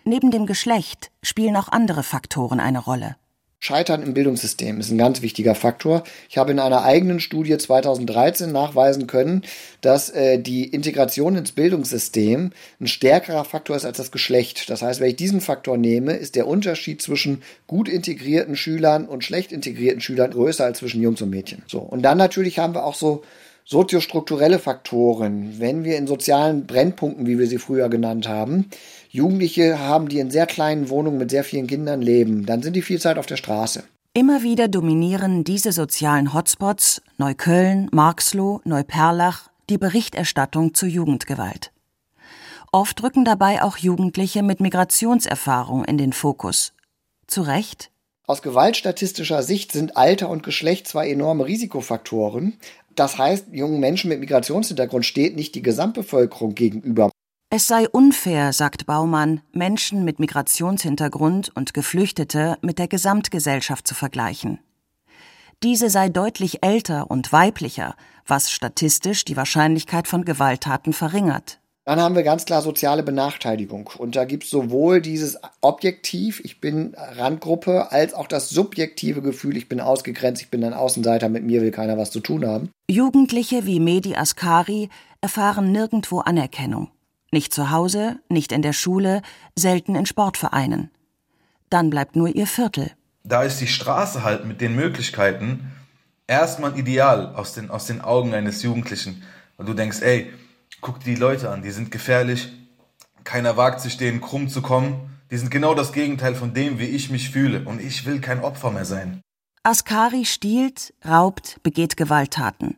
Neben 0.05 0.31
dem 0.31 0.47
Geschlecht 0.47 1.11
spielen 1.21 1.55
auch 1.55 1.69
andere 1.69 2.01
Faktoren 2.01 2.59
eine 2.59 2.79
Rolle. 2.79 3.15
Scheitern 3.63 4.03
im 4.03 4.13
Bildungssystem 4.13 4.81
ist 4.81 4.91
ein 4.91 4.97
ganz 4.97 5.21
wichtiger 5.21 5.55
Faktor. 5.55 6.03
Ich 6.29 6.37
habe 6.37 6.51
in 6.51 6.59
einer 6.59 6.83
eigenen 6.83 7.21
Studie 7.21 7.57
2013 7.57 8.51
nachweisen 8.51 9.07
können, 9.07 9.43
dass 9.79 10.09
äh, 10.09 10.37
die 10.37 10.65
Integration 10.65 11.37
ins 11.37 11.53
Bildungssystem 11.53 12.51
ein 12.81 12.87
stärkerer 12.87 13.45
Faktor 13.45 13.77
ist 13.77 13.85
als 13.85 13.95
das 13.95 14.11
Geschlecht. 14.11 14.69
Das 14.69 14.81
heißt, 14.81 14.99
wenn 14.99 15.07
ich 15.07 15.15
diesen 15.15 15.39
Faktor 15.39 15.77
nehme, 15.77 16.11
ist 16.11 16.35
der 16.35 16.45
Unterschied 16.45 17.01
zwischen 17.01 17.41
gut 17.65 17.87
integrierten 17.87 18.57
Schülern 18.57 19.05
und 19.07 19.23
schlecht 19.23 19.53
integrierten 19.53 20.01
Schülern 20.01 20.31
größer 20.31 20.65
als 20.65 20.79
zwischen 20.79 21.01
Jungs 21.01 21.21
und 21.21 21.29
Mädchen. 21.29 21.63
So. 21.67 21.79
Und 21.79 22.01
dann 22.01 22.17
natürlich 22.17 22.59
haben 22.59 22.75
wir 22.75 22.83
auch 22.83 22.95
so 22.95 23.23
soziostrukturelle 23.65 24.59
Faktoren. 24.59 25.55
Wenn 25.59 25.83
wir 25.83 25.97
in 25.97 26.07
sozialen 26.07 26.65
Brennpunkten, 26.65 27.25
wie 27.27 27.39
wir 27.39 27.47
sie 27.47 27.59
früher 27.59 27.87
genannt 27.89 28.27
haben, 28.27 28.69
Jugendliche 29.15 29.77
haben, 29.77 30.09
die 30.09 30.17
in 30.17 30.31
sehr 30.31 30.47
kleinen 30.47 30.89
Wohnungen 30.89 31.19
mit 31.19 31.29
sehr 31.29 31.43
vielen 31.43 31.67
Kindern 31.67 32.01
leben, 32.01 32.47
dann 32.47 32.63
sind 32.63 32.75
die 32.75 32.81
viel 32.81 32.99
Zeit 32.99 33.19
auf 33.19 33.27
der 33.27 33.37
Straße. 33.37 33.83
Immer 34.15 34.41
wieder 34.41 34.67
dominieren 34.67 35.43
diese 35.43 35.71
sozialen 35.71 36.33
Hotspots 36.33 36.99
Neukölln, 37.19 37.89
Marxloh, 37.91 38.61
Neuperlach 38.65 39.51
die 39.69 39.77
Berichterstattung 39.77 40.73
zu 40.73 40.87
Jugendgewalt. 40.87 41.71
Oft 42.71 43.03
rücken 43.03 43.23
dabei 43.23 43.61
auch 43.61 43.77
Jugendliche 43.77 44.41
mit 44.41 44.59
Migrationserfahrung 44.59 45.85
in 45.85 45.99
den 45.99 46.11
Fokus. 46.11 46.73
Zu 47.27 47.43
Recht? 47.43 47.91
Aus 48.25 48.41
gewaltstatistischer 48.41 49.43
Sicht 49.43 49.71
sind 49.71 49.95
Alter 49.95 50.27
und 50.29 50.41
Geschlecht 50.41 50.87
zwei 50.87 51.11
enorme 51.11 51.45
Risikofaktoren. 51.45 52.57
Das 52.95 53.19
heißt, 53.19 53.49
jungen 53.51 53.79
Menschen 53.79 54.09
mit 54.09 54.19
Migrationshintergrund 54.21 55.05
steht 55.05 55.35
nicht 55.35 55.53
die 55.53 55.61
Gesamtbevölkerung 55.61 56.55
gegenüber. 56.55 57.11
Es 57.55 57.67
sei 57.67 57.87
unfair, 57.87 58.51
sagt 58.51 58.87
Baumann, 58.87 59.41
Menschen 59.51 60.03
mit 60.03 60.17
Migrationshintergrund 60.17 61.55
und 61.55 61.75
Geflüchtete 61.75 62.57
mit 62.63 62.79
der 62.79 62.87
Gesamtgesellschaft 62.87 63.87
zu 63.87 63.93
vergleichen. 63.93 64.57
Diese 65.61 65.91
sei 65.91 66.09
deutlich 66.09 66.65
älter 66.65 67.11
und 67.11 67.31
weiblicher, 67.31 67.95
was 68.25 68.49
statistisch 68.49 69.23
die 69.23 69.37
Wahrscheinlichkeit 69.37 70.07
von 70.07 70.25
Gewalttaten 70.25 70.93
verringert. 70.93 71.59
Dann 71.85 72.01
haben 72.01 72.15
wir 72.15 72.23
ganz 72.23 72.45
klar 72.45 72.63
soziale 72.63 73.03
Benachteiligung. 73.03 73.87
Und 73.99 74.15
da 74.15 74.25
gibt 74.25 74.45
es 74.45 74.49
sowohl 74.49 74.99
dieses 74.99 75.37
Objektiv, 75.61 76.41
ich 76.43 76.59
bin 76.59 76.95
Randgruppe, 76.97 77.91
als 77.91 78.15
auch 78.15 78.27
das 78.27 78.49
subjektive 78.49 79.21
Gefühl, 79.21 79.57
ich 79.57 79.69
bin 79.69 79.79
ausgegrenzt, 79.79 80.41
ich 80.41 80.49
bin 80.49 80.63
ein 80.63 80.73
Außenseiter, 80.73 81.29
mit 81.29 81.43
mir 81.43 81.61
will 81.61 81.69
keiner 81.69 81.99
was 81.99 82.09
zu 82.09 82.19
tun 82.19 82.47
haben. 82.47 82.71
Jugendliche 82.89 83.67
wie 83.67 83.79
Medi 83.79 84.15
Askari 84.15 84.89
erfahren 85.21 85.71
nirgendwo 85.71 86.17
Anerkennung. 86.21 86.89
Nicht 87.33 87.51
zu 87.51 87.71
Hause, 87.71 88.19
nicht 88.29 88.51
in 88.51 88.61
der 88.61 88.73
Schule, 88.73 89.23
selten 89.55 89.95
in 89.95 90.05
Sportvereinen. 90.05 90.91
Dann 91.71 91.89
bleibt 91.89 92.15
nur 92.15 92.27
ihr 92.27 92.45
Viertel. 92.45 92.91
Da 93.23 93.41
ist 93.41 93.59
die 93.59 93.65
Straße 93.65 94.23
halt 94.23 94.45
mit 94.45 94.61
den 94.61 94.75
Möglichkeiten 94.75 95.71
erstmal 96.27 96.77
ideal 96.77 97.33
aus 97.33 97.55
den, 97.55 97.71
aus 97.71 97.87
den 97.87 98.01
Augen 98.01 98.35
eines 98.35 98.61
Jugendlichen. 98.61 99.23
Und 99.57 99.67
du 99.67 99.73
denkst, 99.73 100.03
ey, 100.03 100.31
guck 100.79 100.99
dir 100.99 101.15
die 101.15 101.19
Leute 101.19 101.49
an, 101.49 101.63
die 101.63 101.71
sind 101.71 101.89
gefährlich, 101.89 102.53
keiner 103.23 103.57
wagt 103.57 103.81
sich 103.81 103.97
denen 103.97 104.21
krumm 104.21 104.47
zu 104.47 104.61
kommen. 104.61 105.17
Die 105.31 105.37
sind 105.37 105.49
genau 105.49 105.73
das 105.73 105.91
Gegenteil 105.91 106.35
von 106.35 106.53
dem, 106.53 106.77
wie 106.77 106.85
ich 106.85 107.09
mich 107.09 107.31
fühle. 107.31 107.65
Und 107.65 107.81
ich 107.81 108.05
will 108.05 108.21
kein 108.21 108.43
Opfer 108.43 108.69
mehr 108.69 108.85
sein. 108.85 109.21
Askari 109.63 110.25
stiehlt, 110.25 110.93
raubt, 111.03 111.59
begeht 111.63 111.97
Gewalttaten. 111.97 112.77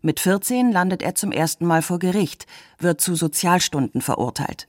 Mit 0.00 0.20
14 0.20 0.70
landet 0.70 1.02
er 1.02 1.14
zum 1.14 1.32
ersten 1.32 1.66
Mal 1.66 1.82
vor 1.82 1.98
Gericht, 1.98 2.46
wird 2.78 3.00
zu 3.00 3.16
Sozialstunden 3.16 4.00
verurteilt. 4.00 4.68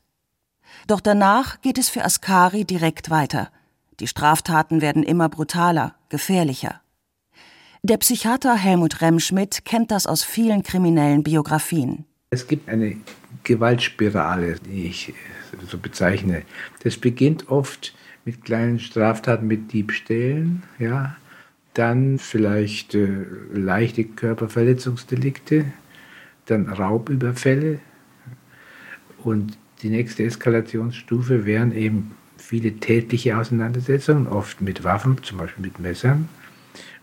Doch 0.87 1.01
danach 1.01 1.61
geht 1.61 1.77
es 1.77 1.89
für 1.89 2.03
Askari 2.03 2.65
direkt 2.65 3.09
weiter. 3.09 3.51
Die 3.99 4.07
Straftaten 4.07 4.81
werden 4.81 5.03
immer 5.03 5.29
brutaler, 5.29 5.95
gefährlicher. 6.09 6.81
Der 7.83 7.97
Psychiater 7.97 8.55
Helmut 8.55 9.01
Remschmidt 9.01 9.65
kennt 9.65 9.91
das 9.91 10.07
aus 10.07 10.23
vielen 10.23 10.63
kriminellen 10.63 11.23
Biografien. 11.23 12.05
Es 12.31 12.47
gibt 12.47 12.67
eine 12.67 12.97
Gewaltspirale, 13.43 14.55
die 14.65 14.87
ich 14.87 15.13
so 15.67 15.77
bezeichne. 15.77 16.43
Das 16.83 16.97
beginnt 16.97 17.49
oft 17.49 17.93
mit 18.25 18.43
kleinen 18.43 18.79
Straftaten, 18.79 19.47
mit 19.47 19.71
Diebstählen, 19.71 20.63
ja, 20.77 21.15
dann 21.79 22.19
vielleicht 22.19 22.93
äh, 22.93 23.07
leichte 23.53 24.03
Körperverletzungsdelikte, 24.03 25.63
dann 26.45 26.67
Raubüberfälle 26.67 27.79
und 29.23 29.57
die 29.81 29.89
nächste 29.89 30.23
Eskalationsstufe 30.23 31.45
wären 31.45 31.71
eben 31.71 32.11
viele 32.37 32.73
tätliche 32.73 33.37
Auseinandersetzungen, 33.37 34.27
oft 34.27 34.59
mit 34.59 34.83
Waffen, 34.83 35.23
zum 35.23 35.37
Beispiel 35.37 35.67
mit 35.67 35.79
Messern. 35.79 36.27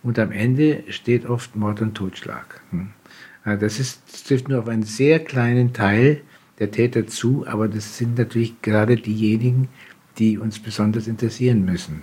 Und 0.02 0.18
am 0.18 0.30
Ende 0.30 0.84
steht 0.90 1.24
oft 1.24 1.56
Mord 1.56 1.80
und 1.80 1.94
Totschlag. 1.94 2.60
Hm. 2.70 2.90
Das, 3.44 3.80
ist, 3.80 4.02
das 4.12 4.24
trifft 4.24 4.48
nur 4.50 4.58
auf 4.58 4.68
einen 4.68 4.82
sehr 4.82 5.20
kleinen 5.20 5.72
Teil 5.72 6.20
der 6.58 6.70
Täter 6.70 7.06
zu, 7.06 7.46
aber 7.46 7.68
das 7.68 7.96
sind 7.96 8.18
natürlich 8.18 8.60
gerade 8.60 8.96
diejenigen, 8.96 9.68
die 10.18 10.36
uns 10.36 10.58
besonders 10.58 11.06
interessieren 11.06 11.64
müssen. 11.64 12.02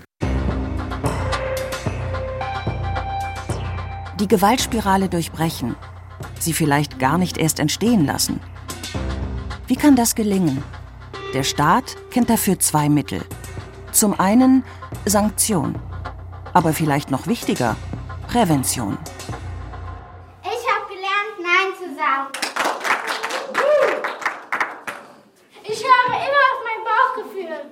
Die 4.19 4.27
Gewaltspirale 4.27 5.09
durchbrechen, 5.09 5.75
sie 6.39 6.53
vielleicht 6.53 6.99
gar 6.99 7.17
nicht 7.17 7.37
erst 7.37 7.59
entstehen 7.59 8.05
lassen. 8.05 8.39
Wie 9.67 9.75
kann 9.75 9.95
das 9.95 10.15
gelingen? 10.15 10.63
Der 11.33 11.43
Staat 11.43 11.95
kennt 12.11 12.29
dafür 12.29 12.59
zwei 12.59 12.89
Mittel. 12.89 13.23
Zum 13.91 14.19
einen 14.19 14.63
Sanktion, 15.05 15.75
aber 16.53 16.73
vielleicht 16.73 17.09
noch 17.11 17.27
wichtiger, 17.27 17.75
Prävention. 18.27 18.97
Ich 20.43 20.69
habe 20.69 20.87
gelernt, 20.87 21.39
Nein 21.41 21.73
zu 21.77 21.95
sagen. 21.95 22.27
Ich 25.63 25.83
höre 25.83 26.15
immer 26.15 26.43
auf 26.51 26.59
mein 26.63 26.81
Bauchgefühl. 26.85 27.71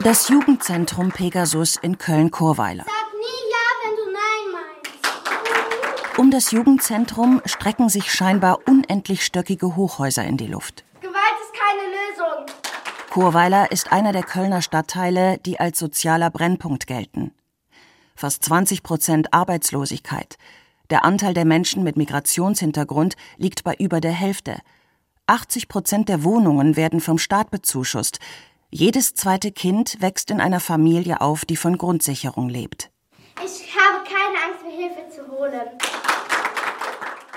Das 0.00 0.28
Jugendzentrum 0.28 1.10
Pegasus 1.10 1.76
in 1.76 1.98
Köln-Korweiler. 1.98 2.84
Um 6.18 6.30
das 6.30 6.50
Jugendzentrum 6.50 7.42
strecken 7.44 7.90
sich 7.90 8.10
scheinbar 8.10 8.60
unendlich 8.66 9.22
stöckige 9.22 9.76
Hochhäuser 9.76 10.24
in 10.24 10.38
die 10.38 10.46
Luft. 10.46 10.82
Gewalt 11.02 11.16
ist 11.42 11.52
keine 11.52 11.82
Lösung. 11.90 12.56
Churweiler 13.12 13.70
ist 13.70 13.92
einer 13.92 14.12
der 14.12 14.22
Kölner 14.22 14.62
Stadtteile, 14.62 15.36
die 15.38 15.60
als 15.60 15.78
sozialer 15.78 16.30
Brennpunkt 16.30 16.86
gelten. 16.86 17.32
Fast 18.14 18.44
20 18.44 18.82
Prozent 18.82 19.34
Arbeitslosigkeit. 19.34 20.38
Der 20.88 21.04
Anteil 21.04 21.34
der 21.34 21.44
Menschen 21.44 21.82
mit 21.84 21.98
Migrationshintergrund 21.98 23.16
liegt 23.36 23.62
bei 23.62 23.74
über 23.74 24.00
der 24.00 24.12
Hälfte. 24.12 24.60
80 25.26 25.68
Prozent 25.68 26.08
der 26.08 26.24
Wohnungen 26.24 26.76
werden 26.76 27.00
vom 27.02 27.18
Staat 27.18 27.50
bezuschusst. 27.50 28.20
Jedes 28.70 29.14
zweite 29.14 29.52
Kind 29.52 30.00
wächst 30.00 30.30
in 30.30 30.40
einer 30.40 30.60
Familie 30.60 31.20
auf, 31.20 31.44
die 31.44 31.56
von 31.56 31.76
Grundsicherung 31.76 32.48
lebt. 32.48 32.90
Ich 33.44 33.76
habe 33.76 34.02
keine 34.04 34.38
Angst, 34.46 34.64
mir 34.64 34.88
Hilfe 34.88 35.10
zu 35.14 35.30
holen. 35.30 36.05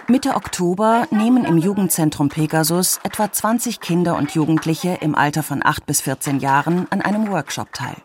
Mitte 0.10 0.34
Oktober 0.34 1.06
nehmen 1.12 1.46
im 1.46 1.60
Jugendzentrum 1.60 2.30
Pegasus 2.30 3.00
etwa 3.04 3.32
20 3.32 3.80
Kinder 3.80 4.18
und 4.18 4.32
Jugendliche 4.32 4.98
im 5.01 5.13
Alter 5.13 5.44
von 5.44 5.63
8 5.63 5.86
bis 5.86 6.01
14 6.01 6.39
Jahren 6.39 6.88
an 6.89 7.04
einem 7.04 7.30
Workshop 7.30 7.74
teil. 7.74 7.96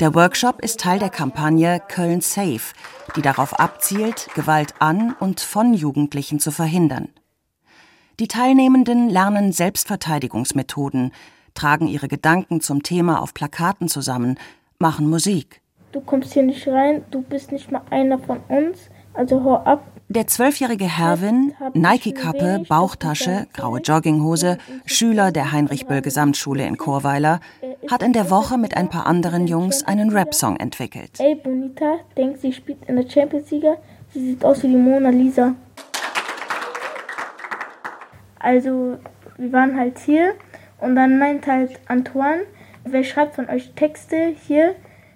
Der 0.00 0.14
Workshop 0.14 0.62
ist 0.62 0.80
Teil 0.80 0.98
der 0.98 1.10
Kampagne 1.10 1.82
Köln 1.88 2.22
Safe, 2.22 2.72
die 3.16 3.20
darauf 3.20 3.60
abzielt, 3.60 4.28
Gewalt 4.34 4.76
an 4.78 5.14
und 5.20 5.40
von 5.40 5.74
Jugendlichen 5.74 6.40
zu 6.40 6.50
verhindern. 6.50 7.10
Die 8.18 8.28
Teilnehmenden 8.28 9.10
lernen 9.10 9.52
Selbstverteidigungsmethoden, 9.52 11.12
tragen 11.52 11.86
ihre 11.86 12.08
Gedanken 12.08 12.62
zum 12.62 12.82
Thema 12.82 13.20
auf 13.20 13.34
Plakaten 13.34 13.88
zusammen, 13.88 14.38
machen 14.78 15.10
Musik. 15.10 15.60
Du 15.92 16.00
kommst 16.00 16.32
hier 16.32 16.44
nicht 16.44 16.66
rein, 16.66 17.04
du 17.10 17.20
bist 17.20 17.52
nicht 17.52 17.70
mal 17.70 17.82
einer 17.90 18.18
von 18.18 18.38
uns, 18.48 18.88
Also 19.14 19.42
hau 19.44 19.56
ab. 19.56 19.84
Der 20.08 20.26
zwölfjährige 20.26 20.84
Herwin, 20.84 21.54
Nike-Kappe, 21.72 22.62
Bauchtasche, 22.68 23.46
graue 23.54 23.80
Jogginghose, 23.80 24.58
Schüler 24.84 25.32
der 25.32 25.50
Heinrich-Böll-Gesamtschule 25.50 26.66
in 26.66 26.76
Chorweiler, 26.76 27.40
hat 27.90 28.02
in 28.02 28.12
der 28.12 28.28
Woche 28.30 28.58
mit 28.58 28.76
ein 28.76 28.90
paar 28.90 29.06
anderen 29.06 29.46
Jungs 29.46 29.82
einen 29.84 30.10
Rap-Song 30.10 30.56
entwickelt. 30.56 31.12
Ey, 31.18 31.36
Bonita 31.36 32.00
denkt, 32.18 32.40
sie 32.40 32.52
spielt 32.52 32.84
in 32.86 32.96
der 32.96 33.08
Champions 33.08 33.50
League. 33.50 33.64
Sie 34.12 34.20
sieht 34.20 34.44
aus 34.44 34.62
wie 34.62 34.68
die 34.68 34.76
Mona 34.76 35.08
Lisa. 35.08 35.54
Also, 38.38 38.98
wir 39.38 39.52
waren 39.52 39.78
halt 39.78 39.98
hier 40.00 40.34
und 40.80 40.96
dann 40.96 41.18
meint 41.18 41.46
halt 41.46 41.80
Antoine, 41.86 42.42
wer 42.84 43.04
schreibt 43.04 43.36
von 43.36 43.48
euch 43.48 43.72
Texte 43.74 44.34
hier? 44.46 44.74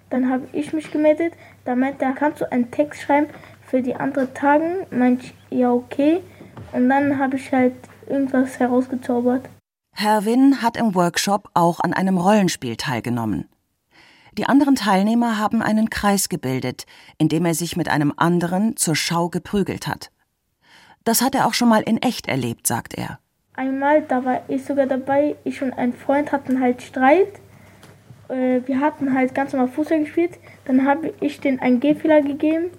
Dann 0.09 0.31
habe 0.31 0.47
ich 0.51 0.73
mich 0.73 0.91
gemeldet. 0.91 1.33
Da 1.65 1.75
meint 1.75 2.01
er, 2.01 2.13
kannst 2.13 2.41
du 2.41 2.51
einen 2.51 2.71
Text 2.71 3.03
schreiben 3.03 3.27
für 3.69 3.81
die 3.81 3.95
anderen 3.95 4.33
Tagen? 4.33 4.85
Meint 4.91 5.23
ich, 5.23 5.33
ja, 5.49 5.71
okay. 5.71 6.21
Und 6.71 6.89
dann 6.89 7.17
habe 7.17 7.37
ich 7.37 7.51
halt 7.51 7.75
irgendwas 8.07 8.59
herausgezaubert. 8.59 9.47
Herwin 9.93 10.61
hat 10.61 10.77
im 10.77 10.95
Workshop 10.95 11.49
auch 11.53 11.79
an 11.79 11.93
einem 11.93 12.17
Rollenspiel 12.17 12.75
teilgenommen. 12.75 13.49
Die 14.37 14.45
anderen 14.45 14.75
Teilnehmer 14.75 15.37
haben 15.37 15.61
einen 15.61 15.89
Kreis 15.89 16.29
gebildet, 16.29 16.85
in 17.17 17.27
dem 17.27 17.45
er 17.45 17.53
sich 17.53 17.75
mit 17.75 17.89
einem 17.89 18.13
anderen 18.15 18.77
zur 18.77 18.95
Schau 18.95 19.29
geprügelt 19.29 19.87
hat. 19.87 20.11
Das 21.03 21.21
hat 21.21 21.35
er 21.35 21.47
auch 21.47 21.53
schon 21.53 21.69
mal 21.69 21.81
in 21.81 21.97
echt 21.97 22.27
erlebt, 22.27 22.67
sagt 22.67 22.93
er. 22.93 23.19
Einmal, 23.55 24.03
da 24.03 24.23
war 24.23 24.41
ich 24.47 24.63
sogar 24.63 24.85
dabei, 24.85 25.35
ich 25.43 25.61
und 25.61 25.73
ein 25.73 25.91
Freund 25.91 26.31
hatten 26.31 26.61
halt 26.61 26.81
Streit. 26.81 27.41
Äh, 28.29 28.61
wir 28.65 28.79
hatten 28.79 29.13
halt 29.13 29.35
ganz 29.35 29.51
normal 29.51 29.67
Fußball 29.67 29.99
gespielt. 29.99 30.39
Dann 30.65 30.85
habe 30.85 31.13
ich 31.19 31.41
den 31.41 31.59
einen 31.59 31.81
Gehfehler 31.81 32.21
gegeben. 32.21 32.69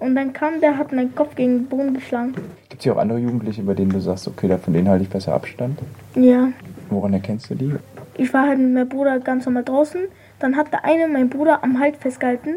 Und 0.00 0.16
dann 0.16 0.32
kam 0.32 0.60
der, 0.60 0.78
hat 0.78 0.92
meinen 0.92 1.14
Kopf 1.14 1.36
gegen 1.36 1.58
den 1.58 1.66
Boden 1.66 1.94
geschlagen. 1.94 2.34
Gibt 2.70 2.80
es 2.80 2.84
hier 2.84 2.94
auch 2.94 3.00
andere 3.00 3.18
Jugendliche, 3.18 3.62
bei 3.62 3.74
denen 3.74 3.90
du 3.90 4.00
sagst, 4.00 4.26
okay, 4.26 4.56
von 4.58 4.72
denen 4.72 4.88
halte 4.88 5.04
ich 5.04 5.10
besser 5.10 5.34
Abstand? 5.34 5.78
Ja. 6.14 6.48
Woran 6.88 7.12
erkennst 7.12 7.50
du 7.50 7.54
die? 7.54 7.74
Ich 8.16 8.32
war 8.32 8.48
halt 8.48 8.58
mit 8.58 8.72
meinem 8.72 8.88
Bruder 8.88 9.20
ganz 9.20 9.44
normal 9.44 9.62
draußen. 9.62 10.00
Dann 10.38 10.56
hat 10.56 10.72
der 10.72 10.86
eine 10.86 11.06
meinen 11.06 11.28
Bruder 11.28 11.62
am 11.62 11.78
Halt 11.78 11.98
festgehalten. 11.98 12.56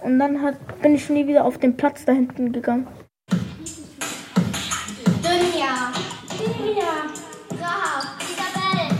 Und 0.00 0.20
dann 0.20 0.42
hat, 0.42 0.54
bin 0.80 0.94
ich 0.94 1.10
nie 1.10 1.26
wieder 1.26 1.44
auf 1.44 1.58
den 1.58 1.76
Platz 1.76 2.04
da 2.04 2.12
hinten 2.12 2.52
gegangen. 2.52 2.86
Dunja, 5.22 5.92
Julia, 6.38 6.84
Rahab, 7.60 8.20
Isabel. 8.20 8.96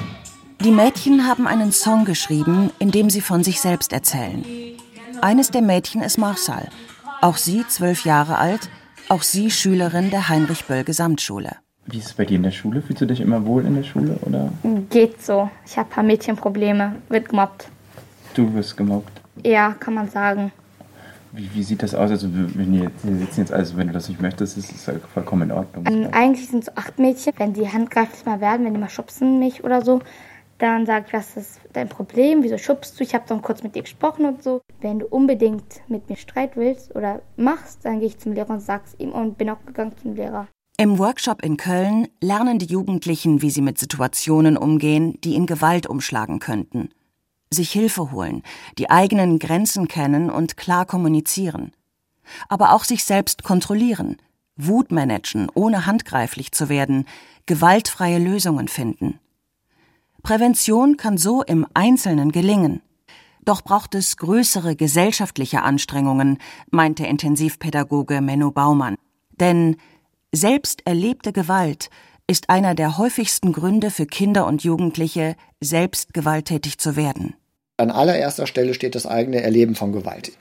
Die 0.60 0.72
Mädchen 0.72 1.26
haben 1.28 1.46
einen 1.46 1.70
Song 1.70 2.04
geschrieben, 2.04 2.70
in 2.80 2.90
dem 2.90 3.10
sie 3.10 3.20
von 3.20 3.44
sich 3.44 3.60
selbst 3.60 3.92
erzählen. 3.92 4.44
Eines 5.20 5.52
der 5.52 5.62
Mädchen 5.62 6.02
ist 6.02 6.18
Marsal. 6.18 6.68
Auch 7.20 7.36
sie 7.36 7.66
zwölf 7.68 8.04
Jahre 8.04 8.38
alt, 8.38 8.68
auch 9.08 9.22
sie 9.22 9.50
Schülerin 9.50 10.10
der 10.10 10.28
Heinrich-Böll-Gesamtschule. 10.28 11.56
Wie 11.86 11.98
ist 11.98 12.06
es 12.06 12.12
bei 12.14 12.24
dir 12.24 12.36
in 12.36 12.42
der 12.42 12.50
Schule? 12.50 12.82
Fühlst 12.82 13.00
du 13.00 13.06
dich 13.06 13.20
immer 13.20 13.46
wohl 13.46 13.64
in 13.64 13.76
der 13.76 13.84
Schule? 13.84 14.18
Oder? 14.22 14.50
Geht 14.90 15.22
so. 15.22 15.48
Ich 15.64 15.78
habe 15.78 15.88
ein 15.88 15.92
paar 15.92 16.04
Mädchenprobleme. 16.04 16.96
Wird 17.08 17.28
gemobbt. 17.28 17.68
Du 18.34 18.52
wirst 18.54 18.76
gemobbt? 18.76 19.20
Ja, 19.44 19.72
kann 19.78 19.94
man 19.94 20.08
sagen. 20.08 20.52
Wie, 21.32 21.48
wie 21.54 21.62
sieht 21.62 21.82
das 21.82 21.94
aus? 21.94 22.10
Also, 22.10 22.28
wenn 22.32 22.72
wir 22.72 22.90
sitzen 23.18 23.40
jetzt, 23.40 23.52
also 23.52 23.76
wenn 23.76 23.86
du 23.86 23.92
das 23.92 24.08
nicht 24.08 24.20
möchtest, 24.20 24.58
ist 24.58 24.72
es 24.72 24.90
vollkommen 25.12 25.50
in 25.50 25.52
Ordnung. 25.52 25.84
Ähm, 25.86 26.08
eigentlich 26.12 26.48
sind 26.48 26.60
es 26.60 26.66
so 26.66 26.72
acht 26.74 26.98
Mädchen. 26.98 27.34
Wenn 27.36 27.52
die 27.52 27.68
handgreiflich 27.68 28.24
mal 28.24 28.40
werden, 28.40 28.66
wenn 28.66 28.74
die 28.74 28.80
mal 28.80 28.88
schubsen 28.88 29.38
mich 29.38 29.62
oder 29.62 29.84
so, 29.84 30.00
dann 30.58 30.86
sage 30.86 31.06
ich, 31.08 31.12
was 31.12 31.36
ist 31.36 31.60
dein 31.72 31.88
Problem? 31.88 32.42
Wieso 32.42 32.58
schubst 32.58 32.98
du? 32.98 33.04
Ich 33.04 33.14
habe 33.14 33.24
dann 33.28 33.42
kurz 33.42 33.62
mit 33.62 33.74
dir 33.74 33.82
gesprochen 33.82 34.24
und 34.24 34.42
so. 34.42 34.62
Wenn 34.80 35.00
du 35.00 35.06
unbedingt 35.06 35.82
mit 35.88 36.08
mir 36.08 36.16
Streit 36.16 36.56
willst 36.56 36.94
oder 36.94 37.20
machst, 37.36 37.84
dann 37.84 38.00
gehe 38.00 38.08
ich 38.08 38.18
zum 38.18 38.32
Lehrer 38.32 38.50
und 38.50 38.60
sag's 38.60 38.94
ihm 38.98 39.12
und 39.12 39.36
bin 39.36 39.50
auch 39.50 39.64
gegangen 39.66 39.92
zum 40.00 40.14
Lehrer. 40.14 40.48
Im 40.78 40.98
Workshop 40.98 41.42
in 41.42 41.56
Köln 41.56 42.08
lernen 42.20 42.58
die 42.58 42.66
Jugendlichen, 42.66 43.40
wie 43.40 43.50
sie 43.50 43.62
mit 43.62 43.78
Situationen 43.78 44.56
umgehen, 44.56 45.18
die 45.22 45.34
in 45.34 45.46
Gewalt 45.46 45.86
umschlagen 45.86 46.38
könnten. 46.38 46.90
Sich 47.50 47.70
Hilfe 47.70 48.12
holen, 48.12 48.42
die 48.76 48.90
eigenen 48.90 49.38
Grenzen 49.38 49.88
kennen 49.88 50.30
und 50.30 50.56
klar 50.56 50.84
kommunizieren. 50.84 51.72
Aber 52.48 52.72
auch 52.72 52.84
sich 52.84 53.04
selbst 53.04 53.42
kontrollieren, 53.42 54.16
Wut 54.56 54.90
managen, 54.90 55.48
ohne 55.54 55.86
handgreiflich 55.86 56.52
zu 56.52 56.68
werden, 56.68 57.06
gewaltfreie 57.46 58.18
Lösungen 58.18 58.68
finden. 58.68 59.20
Prävention 60.26 60.96
kann 60.96 61.18
so 61.18 61.44
im 61.44 61.68
Einzelnen 61.72 62.32
gelingen. 62.32 62.82
Doch 63.44 63.62
braucht 63.62 63.94
es 63.94 64.16
größere 64.16 64.74
gesellschaftliche 64.74 65.62
Anstrengungen, 65.62 66.38
meint 66.68 66.98
der 66.98 67.06
Intensivpädagoge 67.06 68.20
Menno 68.20 68.50
Baumann. 68.50 68.96
Denn 69.38 69.76
selbst 70.32 70.84
erlebte 70.84 71.32
Gewalt 71.32 71.90
ist 72.26 72.50
einer 72.50 72.74
der 72.74 72.98
häufigsten 72.98 73.52
Gründe 73.52 73.92
für 73.92 74.06
Kinder 74.06 74.48
und 74.48 74.64
Jugendliche, 74.64 75.36
selbst 75.60 76.12
gewalttätig 76.12 76.78
zu 76.78 76.96
werden. 76.96 77.36
An 77.76 77.92
allererster 77.92 78.48
Stelle 78.48 78.74
steht 78.74 78.96
das 78.96 79.06
eigene 79.06 79.42
Erleben 79.42 79.76
von 79.76 79.92
Gewalt. 79.92 80.32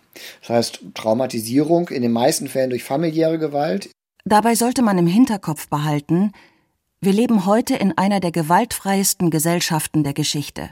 Das 0.41 0.49
heißt 0.49 0.79
Traumatisierung 0.95 1.89
in 1.89 2.01
den 2.01 2.11
meisten 2.11 2.47
Fällen 2.47 2.71
durch 2.71 2.83
familiäre 2.83 3.37
Gewalt. 3.37 3.91
Dabei 4.23 4.55
sollte 4.55 4.81
man 4.81 4.97
im 4.97 5.05
Hinterkopf 5.05 5.69
behalten, 5.69 6.31
wir 7.05 7.13
leben 7.13 7.45
heute 7.45 7.75
in 7.75 7.95
einer 7.95 8.19
der 8.19 8.31
gewaltfreiesten 8.31 9.29
Gesellschaften 9.29 10.03
der 10.03 10.13
Geschichte. 10.13 10.71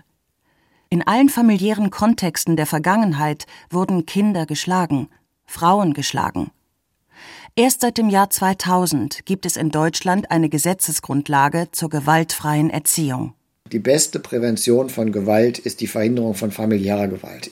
In 0.89 1.05
allen 1.05 1.29
familiären 1.29 1.91
Kontexten 1.91 2.55
der 2.55 2.65
Vergangenheit 2.65 3.45
wurden 3.69 4.07
Kinder 4.07 4.47
geschlagen, 4.47 5.09
Frauen 5.45 5.93
geschlagen. 5.93 6.49
Erst 7.55 7.81
seit 7.81 7.99
dem 7.99 8.09
Jahr 8.09 8.31
2000 8.31 9.27
gibt 9.27 9.45
es 9.45 9.55
in 9.55 9.69
Deutschland 9.69 10.31
eine 10.31 10.49
Gesetzesgrundlage 10.49 11.67
zur 11.71 11.89
gewaltfreien 11.89 12.71
Erziehung. 12.71 13.33
Die 13.71 13.79
beste 13.79 14.19
Prävention 14.19 14.89
von 14.89 15.11
Gewalt 15.11 15.59
ist 15.59 15.81
die 15.81 15.87
Verhinderung 15.87 16.33
von 16.33 16.49
familiärer 16.49 17.09
Gewalt. 17.09 17.51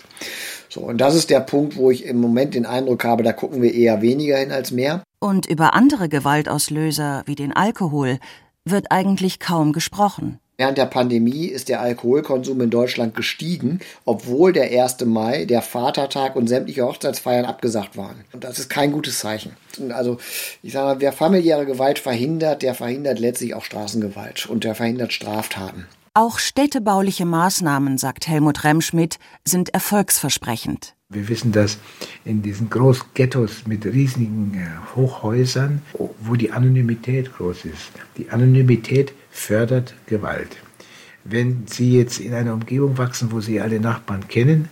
So, 0.69 0.81
und 0.81 0.97
das 0.99 1.13
ist 1.13 1.29
der 1.29 1.41
Punkt, 1.41 1.75
wo 1.75 1.91
ich 1.91 2.05
im 2.05 2.17
Moment 2.17 2.55
den 2.55 2.65
Eindruck 2.65 3.03
habe, 3.03 3.21
da 3.21 3.31
gucken 3.31 3.61
wir 3.61 3.75
eher 3.75 4.01
weniger 4.01 4.37
hin 4.37 4.51
als 4.51 4.71
mehr. 4.71 5.03
Und 5.19 5.45
über 5.45 5.75
andere 5.75 6.09
Gewaltauslöser 6.09 7.21
wie 7.27 7.35
den 7.35 7.53
Alkohol 7.53 8.17
wird 8.65 8.91
eigentlich 8.91 9.39
kaum 9.39 9.73
gesprochen. 9.73 10.39
Während 10.57 10.77
der 10.77 10.85
Pandemie 10.85 11.47
ist 11.47 11.69
der 11.69 11.81
Alkoholkonsum 11.81 12.61
in 12.61 12.69
Deutschland 12.69 13.15
gestiegen, 13.15 13.79
obwohl 14.05 14.53
der 14.53 14.65
1. 14.83 15.03
Mai, 15.05 15.45
der 15.45 15.63
Vatertag 15.63 16.35
und 16.35 16.45
sämtliche 16.45 16.85
Hochzeitsfeiern 16.85 17.45
abgesagt 17.45 17.97
waren. 17.97 18.23
Und 18.31 18.43
das 18.43 18.59
ist 18.59 18.69
kein 18.69 18.91
gutes 18.91 19.17
Zeichen. 19.17 19.55
Also, 19.89 20.17
ich 20.61 20.73
sage 20.73 20.85
mal, 20.85 21.01
wer 21.01 21.13
familiäre 21.13 21.65
Gewalt 21.65 21.97
verhindert, 21.97 22.61
der 22.61 22.75
verhindert 22.75 23.17
letztlich 23.17 23.55
auch 23.55 23.63
Straßengewalt 23.63 24.45
und 24.45 24.63
der 24.63 24.75
verhindert 24.75 25.13
Straftaten. 25.13 25.87
Auch 26.13 26.39
städtebauliche 26.39 27.25
Maßnahmen, 27.25 27.97
sagt 27.97 28.27
Helmut 28.27 28.65
Remschmidt, 28.65 29.17
sind 29.45 29.73
erfolgsversprechend. 29.73 30.93
Wir 31.07 31.29
wissen, 31.29 31.53
dass 31.53 31.77
in 32.25 32.41
diesen 32.41 32.69
Großghettos 32.69 33.65
mit 33.65 33.85
riesigen 33.85 34.53
äh, 34.55 34.95
Hochhäusern, 34.97 35.81
wo 36.19 36.35
die 36.35 36.51
Anonymität 36.51 37.33
groß 37.33 37.63
ist, 37.63 37.91
die 38.17 38.29
Anonymität 38.29 39.13
fördert 39.29 39.93
Gewalt. 40.05 40.57
Wenn 41.23 41.63
Sie 41.67 41.97
jetzt 41.97 42.19
in 42.19 42.33
einer 42.33 42.55
Umgebung 42.55 42.97
wachsen, 42.97 43.31
wo 43.31 43.39
Sie 43.39 43.61
alle 43.61 43.79
Nachbarn 43.79 44.27
kennen, 44.27 44.67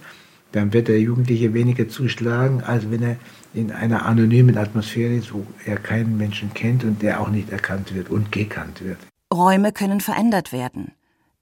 dann 0.51 0.73
wird 0.73 0.89
der 0.89 0.99
Jugendliche 0.99 1.53
weniger 1.53 1.87
zuschlagen, 1.87 2.63
als 2.63 2.91
wenn 2.91 3.01
er 3.01 3.15
in 3.53 3.71
einer 3.71 4.05
anonymen 4.05 4.57
Atmosphäre 4.57 5.13
ist, 5.13 5.33
wo 5.33 5.47
er 5.65 5.77
keinen 5.77 6.17
Menschen 6.17 6.53
kennt 6.53 6.83
und 6.83 7.01
der 7.01 7.21
auch 7.21 7.29
nicht 7.29 7.49
erkannt 7.49 7.95
wird 7.95 8.09
und 8.09 8.29
gekannt 8.33 8.83
wird. 8.83 8.97
Räume 9.33 9.71
können 9.71 10.01
verändert 10.01 10.51
werden 10.51 10.91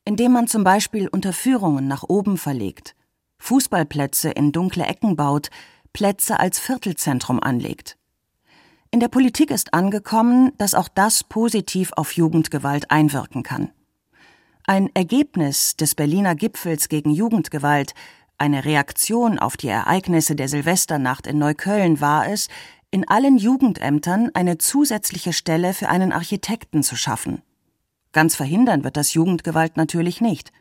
indem 0.07 0.31
man 0.31 0.47
zum 0.47 0.63
Beispiel 0.63 1.09
Unterführungen 1.09 1.89
nach 1.89 2.03
oben 2.03 2.37
verlegt, 2.37 2.95
Fußballplätze 3.39 4.29
in 4.29 4.53
dunkle 4.53 4.85
Ecken 4.85 5.17
baut, 5.17 5.49
Plätze 5.91 6.39
als 6.39 6.59
Viertelzentrum 6.59 7.43
anlegt. 7.43 7.97
In 8.89 9.01
der 9.01 9.09
Politik 9.09 9.51
ist 9.51 9.73
angekommen, 9.73 10.53
dass 10.57 10.75
auch 10.75 10.87
das 10.87 11.25
positiv 11.25 11.91
auf 11.97 12.13
Jugendgewalt 12.13 12.89
einwirken 12.89 13.43
kann. 13.43 13.71
Ein 14.65 14.89
Ergebnis 14.93 15.75
des 15.75 15.93
Berliner 15.93 16.35
Gipfels 16.35 16.87
gegen 16.87 17.11
Jugendgewalt, 17.11 17.93
eine 18.37 18.63
Reaktion 18.63 19.39
auf 19.39 19.57
die 19.57 19.67
Ereignisse 19.67 20.37
der 20.37 20.47
Silvesternacht 20.47 21.27
in 21.27 21.37
Neukölln 21.37 21.99
war 21.99 22.29
es, 22.29 22.47
in 22.91 23.05
allen 23.09 23.37
Jugendämtern 23.37 24.31
eine 24.33 24.57
zusätzliche 24.57 25.33
Stelle 25.33 25.73
für 25.73 25.89
einen 25.89 26.13
Architekten 26.13 26.81
zu 26.81 26.95
schaffen. 26.95 27.41
Ganz 28.17 28.35
verhindern 28.35 28.83
wird 28.83 28.97
das 28.97 29.13
Jugendgewalt 29.13 29.77
natürlich 29.77 30.21
nicht, 30.21 30.51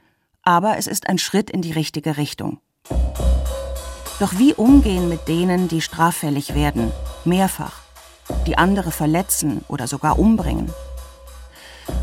aber 0.42 0.76
es 0.76 0.86
ist 0.86 1.08
ein 1.08 1.16
Schritt 1.16 1.48
in 1.48 1.62
die 1.62 1.72
richtige 1.72 2.18
Richtung. 2.18 2.60
Doch 4.20 4.36
wie 4.36 4.52
umgehen 4.52 5.08
mit 5.08 5.26
denen, 5.26 5.66
die 5.66 5.80
straffällig 5.80 6.54
werden, 6.54 6.92
mehrfach, 7.24 7.72
die 8.46 8.58
andere 8.58 8.90
verletzen 8.90 9.64
oder 9.68 9.86
sogar 9.86 10.18
umbringen? 10.18 10.70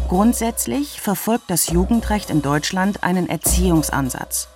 Grundsätzlich 0.07 0.99
verfolgt 0.99 1.51
das 1.51 1.69
Jugendrecht 1.69 2.31
in 2.31 2.41
Deutschland 2.41 3.03
einen 3.03 3.29
Erziehungsansatz. 3.29 4.47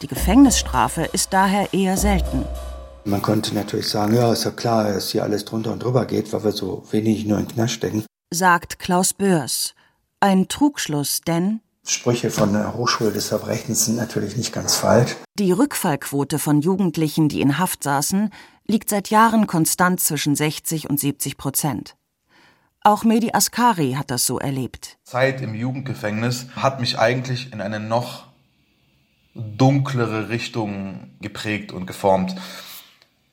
Die 0.00 0.08
Gefängnisstrafe 0.08 1.02
ist 1.02 1.32
daher 1.32 1.72
eher 1.72 1.96
selten. 1.96 2.44
Man 3.04 3.22
könnte 3.22 3.54
natürlich 3.54 3.88
sagen, 3.88 4.16
ja, 4.16 4.32
ist 4.32 4.42
ja 4.42 4.50
klar, 4.50 4.92
dass 4.92 5.10
hier 5.10 5.22
alles 5.22 5.44
drunter 5.44 5.72
und 5.72 5.84
drüber 5.84 6.04
geht, 6.04 6.32
weil 6.32 6.42
wir 6.42 6.50
so 6.50 6.82
wenig 6.90 7.26
nur 7.26 7.38
in 7.38 7.46
den 7.46 7.54
Knast 7.54 7.74
stecken. 7.74 8.04
Sagt 8.32 8.80
Klaus 8.80 9.14
Börs. 9.14 9.76
Ein 10.22 10.46
Trugschluss, 10.46 11.22
denn 11.22 11.62
Sprüche 11.84 12.30
von 12.30 12.52
der 12.52 12.74
Hochschule 12.74 13.10
des 13.10 13.26
Verbrechens 13.26 13.86
sind 13.86 13.96
natürlich 13.96 14.36
nicht 14.36 14.52
ganz 14.52 14.76
falsch. 14.76 15.16
Die 15.36 15.50
Rückfallquote 15.50 16.38
von 16.38 16.60
Jugendlichen, 16.60 17.28
die 17.28 17.40
in 17.40 17.58
Haft 17.58 17.82
saßen, 17.82 18.30
liegt 18.64 18.88
seit 18.88 19.10
Jahren 19.10 19.48
konstant 19.48 19.98
zwischen 19.98 20.36
60 20.36 20.88
und 20.88 21.00
70 21.00 21.36
Prozent. 21.36 21.96
Auch 22.82 23.02
Mehdi 23.02 23.32
Askari 23.32 23.94
hat 23.94 24.12
das 24.12 24.24
so 24.24 24.38
erlebt. 24.38 24.96
Zeit 25.02 25.40
im 25.40 25.56
Jugendgefängnis 25.56 26.46
hat 26.54 26.78
mich 26.78 27.00
eigentlich 27.00 27.52
in 27.52 27.60
eine 27.60 27.80
noch 27.80 28.28
dunklere 29.34 30.28
Richtung 30.28 31.16
geprägt 31.20 31.72
und 31.72 31.86
geformt. 31.86 32.36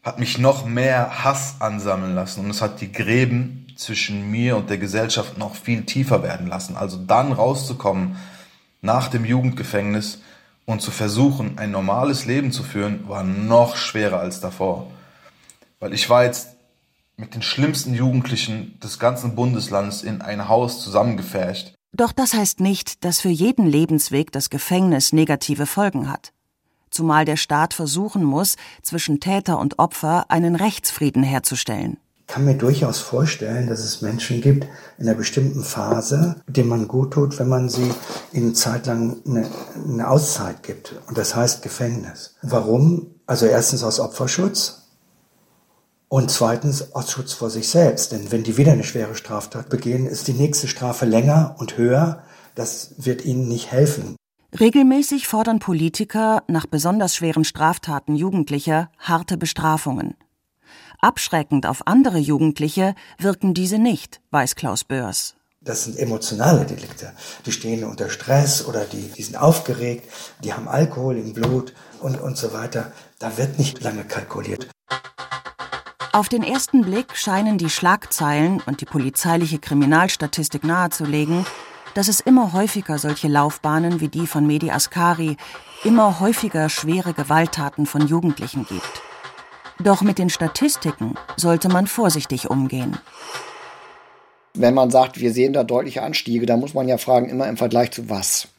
Hat 0.01 0.17
mich 0.17 0.39
noch 0.39 0.65
mehr 0.65 1.23
Hass 1.23 1.57
ansammeln 1.59 2.15
lassen 2.15 2.45
und 2.45 2.49
es 2.49 2.63
hat 2.63 2.81
die 2.81 2.91
Gräben 2.91 3.67
zwischen 3.79 4.29
mir 4.29 4.57
und 4.57 4.69
der 4.69 4.77
Gesellschaft 4.77 5.37
noch 5.37 5.55
viel 5.55 5.83
tiefer 5.85 6.21
werden 6.21 6.47
lassen. 6.47 6.75
Also 6.75 6.97
dann 6.97 7.31
rauszukommen 7.31 8.17
nach 8.81 9.07
dem 9.07 9.25
Jugendgefängnis 9.25 10.19
und 10.65 10.81
zu 10.81 10.91
versuchen, 10.91 11.57
ein 11.57 11.71
normales 11.71 12.25
Leben 12.25 12.51
zu 12.51 12.63
führen, 12.63 13.07
war 13.07 13.23
noch 13.23 13.77
schwerer 13.77 14.19
als 14.19 14.41
davor. 14.41 14.87
Weil 15.79 15.93
ich 15.93 16.09
war 16.09 16.25
jetzt 16.25 16.49
mit 17.17 17.33
den 17.35 17.41
schlimmsten 17.41 17.93
Jugendlichen 17.93 18.79
des 18.81 18.99
ganzen 18.99 19.35
Bundeslands 19.35 20.03
in 20.03 20.21
ein 20.21 20.47
Haus 20.47 20.81
zusammengefärcht. 20.81 21.73
Doch 21.91 22.11
das 22.11 22.33
heißt 22.33 22.59
nicht, 22.59 23.03
dass 23.03 23.19
für 23.19 23.29
jeden 23.29 23.65
Lebensweg 23.65 24.31
das 24.31 24.49
Gefängnis 24.49 25.11
negative 25.11 25.65
Folgen 25.65 26.11
hat. 26.11 26.33
Zumal 26.91 27.25
der 27.25 27.37
Staat 27.37 27.73
versuchen 27.73 28.23
muss, 28.23 28.55
zwischen 28.83 29.19
Täter 29.19 29.57
und 29.59 29.79
Opfer 29.79 30.25
einen 30.29 30.55
Rechtsfrieden 30.55 31.23
herzustellen 31.23 31.97
kann 32.29 32.45
mir 32.45 32.53
durchaus 32.53 32.99
vorstellen, 32.99 33.67
dass 33.67 33.79
es 33.79 34.01
Menschen 34.01 34.39
gibt 34.39 34.67
in 34.99 35.07
einer 35.07 35.17
bestimmten 35.17 35.63
Phase, 35.63 36.35
denen 36.47 36.69
man 36.69 36.87
gut 36.87 37.11
tut, 37.11 37.39
wenn 37.39 37.49
man 37.49 37.69
sie 37.69 37.91
in 38.31 38.53
Zeit 38.53 38.85
lang 38.85 39.17
eine, 39.25 39.47
eine 39.75 40.07
Auszeit 40.07 40.61
gibt. 40.61 40.93
Und 41.07 41.17
das 41.17 41.35
heißt 41.35 41.63
Gefängnis. 41.63 42.35
Warum? 42.43 43.07
Also 43.25 43.47
erstens 43.47 43.83
aus 43.83 43.99
Opferschutz 43.99 44.89
und 46.07 46.29
zweitens 46.29 46.93
aus 46.93 47.11
Schutz 47.11 47.33
vor 47.33 47.49
sich 47.49 47.67
selbst. 47.67 48.11
Denn 48.11 48.31
wenn 48.31 48.43
die 48.43 48.57
wieder 48.57 48.73
eine 48.73 48.83
schwere 48.83 49.15
Straftat 49.15 49.69
begehen, 49.69 50.05
ist 50.05 50.27
die 50.27 50.33
nächste 50.33 50.67
Strafe 50.67 51.05
länger 51.05 51.55
und 51.57 51.77
höher. 51.77 52.21
Das 52.53 52.93
wird 52.97 53.25
ihnen 53.25 53.47
nicht 53.47 53.71
helfen. 53.71 54.15
Regelmäßig 54.59 55.27
fordern 55.27 55.59
Politiker 55.59 56.43
nach 56.47 56.67
besonders 56.67 57.15
schweren 57.15 57.43
Straftaten 57.43 58.15
Jugendlicher 58.15 58.89
harte 58.99 59.37
Bestrafungen. 59.37 60.15
Abschreckend 61.01 61.65
auf 61.65 61.87
andere 61.87 62.17
Jugendliche 62.17 62.93
wirken 63.17 63.53
diese 63.53 63.77
nicht, 63.77 64.19
weiß 64.31 64.55
Klaus 64.55 64.83
Börs. 64.83 65.35
Das 65.61 65.85
sind 65.85 65.97
emotionale 65.97 66.65
Delikte. 66.65 67.13
Die 67.45 67.53
stehen 67.53 67.85
unter 67.85 68.09
Stress 68.09 68.65
oder 68.65 68.83
die, 68.85 69.09
die 69.15 69.23
sind 69.23 69.37
aufgeregt, 69.37 70.09
die 70.43 70.53
haben 70.53 70.67
Alkohol 70.67 71.17
im 71.17 71.33
Blut 71.33 71.73
und, 72.01 72.19
und 72.19 72.37
so 72.37 72.53
weiter. 72.53 72.91
Da 73.17 73.37
wird 73.37 73.59
nicht 73.59 73.81
lange 73.81 74.03
kalkuliert. 74.03 74.67
Auf 76.11 76.27
den 76.27 76.43
ersten 76.43 76.81
Blick 76.81 77.15
scheinen 77.15 77.57
die 77.57 77.69
Schlagzeilen 77.69 78.61
und 78.65 78.81
die 78.81 78.85
polizeiliche 78.85 79.59
Kriminalstatistik 79.59 80.65
nahezulegen, 80.65 81.45
dass 81.93 82.09
es 82.09 82.19
immer 82.19 82.51
häufiger 82.51 82.97
solche 82.97 83.29
Laufbahnen 83.29 84.01
wie 84.01 84.09
die 84.09 84.27
von 84.27 84.45
Medi 84.45 84.69
Askari, 84.71 85.37
immer 85.83 86.19
häufiger 86.19 86.67
schwere 86.67 87.13
Gewalttaten 87.13 87.85
von 87.85 88.05
Jugendlichen 88.07 88.65
gibt. 88.65 89.01
Doch 89.81 90.01
mit 90.01 90.19
den 90.19 90.29
Statistiken 90.29 91.15
sollte 91.37 91.69
man 91.69 91.87
vorsichtig 91.87 92.49
umgehen. 92.49 92.97
Wenn 94.53 94.73
man 94.73 94.91
sagt, 94.91 95.21
wir 95.21 95.31
sehen 95.31 95.53
da 95.53 95.63
deutliche 95.63 96.03
Anstiege, 96.03 96.45
dann 96.45 96.59
muss 96.59 96.73
man 96.73 96.89
ja 96.89 96.97
fragen, 96.97 97.29
immer 97.29 97.47
im 97.47 97.55
Vergleich 97.55 97.91
zu 97.91 98.09
was. 98.09 98.49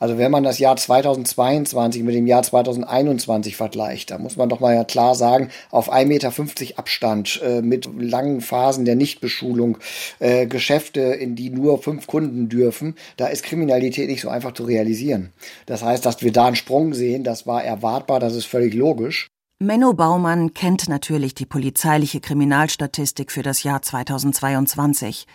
Also 0.00 0.18
wenn 0.18 0.32
man 0.32 0.42
das 0.42 0.58
Jahr 0.58 0.76
2022 0.76 2.02
mit 2.02 2.16
dem 2.16 2.26
Jahr 2.26 2.42
2021 2.42 3.54
vergleicht, 3.54 4.10
da 4.10 4.18
muss 4.18 4.36
man 4.36 4.48
doch 4.48 4.58
mal 4.58 4.74
ja 4.74 4.82
klar 4.82 5.14
sagen, 5.14 5.50
auf 5.70 5.92
1,50 5.92 6.06
Meter 6.06 6.78
Abstand 6.78 7.40
äh, 7.44 7.62
mit 7.62 7.88
langen 7.96 8.40
Phasen 8.40 8.84
der 8.84 8.96
Nichtbeschulung, 8.96 9.78
äh, 10.18 10.46
Geschäfte, 10.46 11.00
in 11.00 11.36
die 11.36 11.50
nur 11.50 11.80
fünf 11.80 12.08
Kunden 12.08 12.48
dürfen, 12.48 12.96
da 13.16 13.28
ist 13.28 13.44
Kriminalität 13.44 14.08
nicht 14.08 14.22
so 14.22 14.28
einfach 14.28 14.52
zu 14.52 14.64
realisieren. 14.64 15.32
Das 15.66 15.84
heißt, 15.84 16.04
dass 16.04 16.22
wir 16.22 16.32
da 16.32 16.46
einen 16.46 16.56
Sprung 16.56 16.94
sehen, 16.94 17.22
das 17.22 17.46
war 17.46 17.62
erwartbar, 17.62 18.18
das 18.18 18.34
ist 18.34 18.46
völlig 18.46 18.74
logisch. 18.74 19.30
Menno 19.60 19.94
Baumann 19.94 20.52
kennt 20.52 20.88
natürlich 20.88 21.32
die 21.32 21.46
polizeiliche 21.46 22.20
Kriminalstatistik 22.20 23.30
für 23.30 23.42
das 23.42 23.62
Jahr 23.62 23.82
2022. 23.82 25.28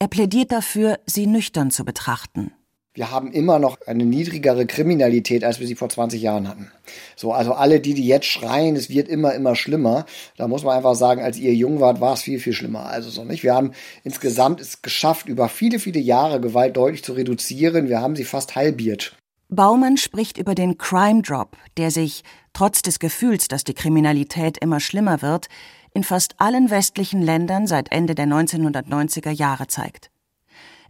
Er 0.00 0.08
plädiert 0.08 0.50
dafür, 0.50 0.98
sie 1.06 1.28
nüchtern 1.28 1.70
zu 1.70 1.84
betrachten. 1.84 2.52
Wir 2.92 3.12
haben 3.12 3.30
immer 3.30 3.60
noch 3.60 3.78
eine 3.86 4.04
niedrigere 4.04 4.66
Kriminalität, 4.66 5.44
als 5.44 5.60
wir 5.60 5.68
sie 5.68 5.76
vor 5.76 5.88
20 5.88 6.20
Jahren 6.20 6.48
hatten. 6.48 6.72
So, 7.14 7.32
also 7.32 7.52
alle 7.52 7.78
die, 7.78 7.94
die 7.94 8.06
jetzt 8.06 8.26
schreien, 8.26 8.74
es 8.74 8.90
wird 8.90 9.08
immer, 9.08 9.32
immer 9.32 9.54
schlimmer. 9.54 10.06
Da 10.36 10.48
muss 10.48 10.64
man 10.64 10.76
einfach 10.76 10.96
sagen, 10.96 11.22
als 11.22 11.38
ihr 11.38 11.54
jung 11.54 11.78
wart, 11.78 12.00
war 12.00 12.14
es 12.14 12.22
viel, 12.22 12.40
viel 12.40 12.52
schlimmer. 12.52 12.86
Also 12.86 13.10
so 13.10 13.24
nicht. 13.24 13.44
Wir 13.44 13.54
haben 13.54 13.72
insgesamt 14.02 14.60
es 14.60 14.82
geschafft, 14.82 15.28
über 15.28 15.48
viele, 15.48 15.78
viele 15.78 16.00
Jahre 16.00 16.40
Gewalt 16.40 16.76
deutlich 16.76 17.04
zu 17.04 17.12
reduzieren. 17.12 17.88
Wir 17.88 18.00
haben 18.00 18.16
sie 18.16 18.24
fast 18.24 18.56
halbiert. 18.56 19.16
Baumann 19.52 19.98
spricht 19.98 20.38
über 20.38 20.54
den 20.54 20.78
Crime 20.78 21.20
Drop, 21.20 21.56
der 21.76 21.90
sich, 21.90 22.24
trotz 22.54 22.80
des 22.80 22.98
Gefühls, 22.98 23.48
dass 23.48 23.64
die 23.64 23.74
Kriminalität 23.74 24.56
immer 24.58 24.80
schlimmer 24.80 25.20
wird, 25.20 25.48
in 25.92 26.04
fast 26.04 26.40
allen 26.40 26.70
westlichen 26.70 27.20
Ländern 27.20 27.66
seit 27.66 27.92
Ende 27.92 28.14
der 28.14 28.26
1990er 28.26 29.30
Jahre 29.30 29.66
zeigt. 29.66 30.10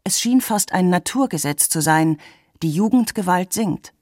Es 0.05 0.20
schien 0.20 0.40
fast 0.40 0.72
ein 0.72 0.90
Naturgesetz 0.90 1.68
zu 1.68 1.81
sein, 1.81 2.18
die 2.62 2.70
Jugendgewalt 2.70 3.53
sinkt. 3.53 3.92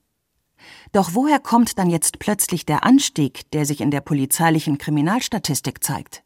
Doch 0.93 1.11
woher 1.15 1.39
kommt 1.39 1.79
dann 1.79 1.89
jetzt 1.89 2.19
plötzlich 2.19 2.67
der 2.67 2.85
Anstieg, 2.85 3.51
der 3.53 3.65
sich 3.65 3.81
in 3.81 3.91
der 3.91 4.03
polizeilichen 4.03 4.77
Kriminalstatistik 4.77 5.83
zeigt? 5.83 6.23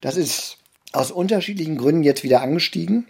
Das 0.00 0.16
ist 0.16 0.63
aus 0.94 1.10
unterschiedlichen 1.10 1.76
Gründen 1.76 2.02
jetzt 2.02 2.22
wieder 2.22 2.40
angestiegen. 2.40 3.06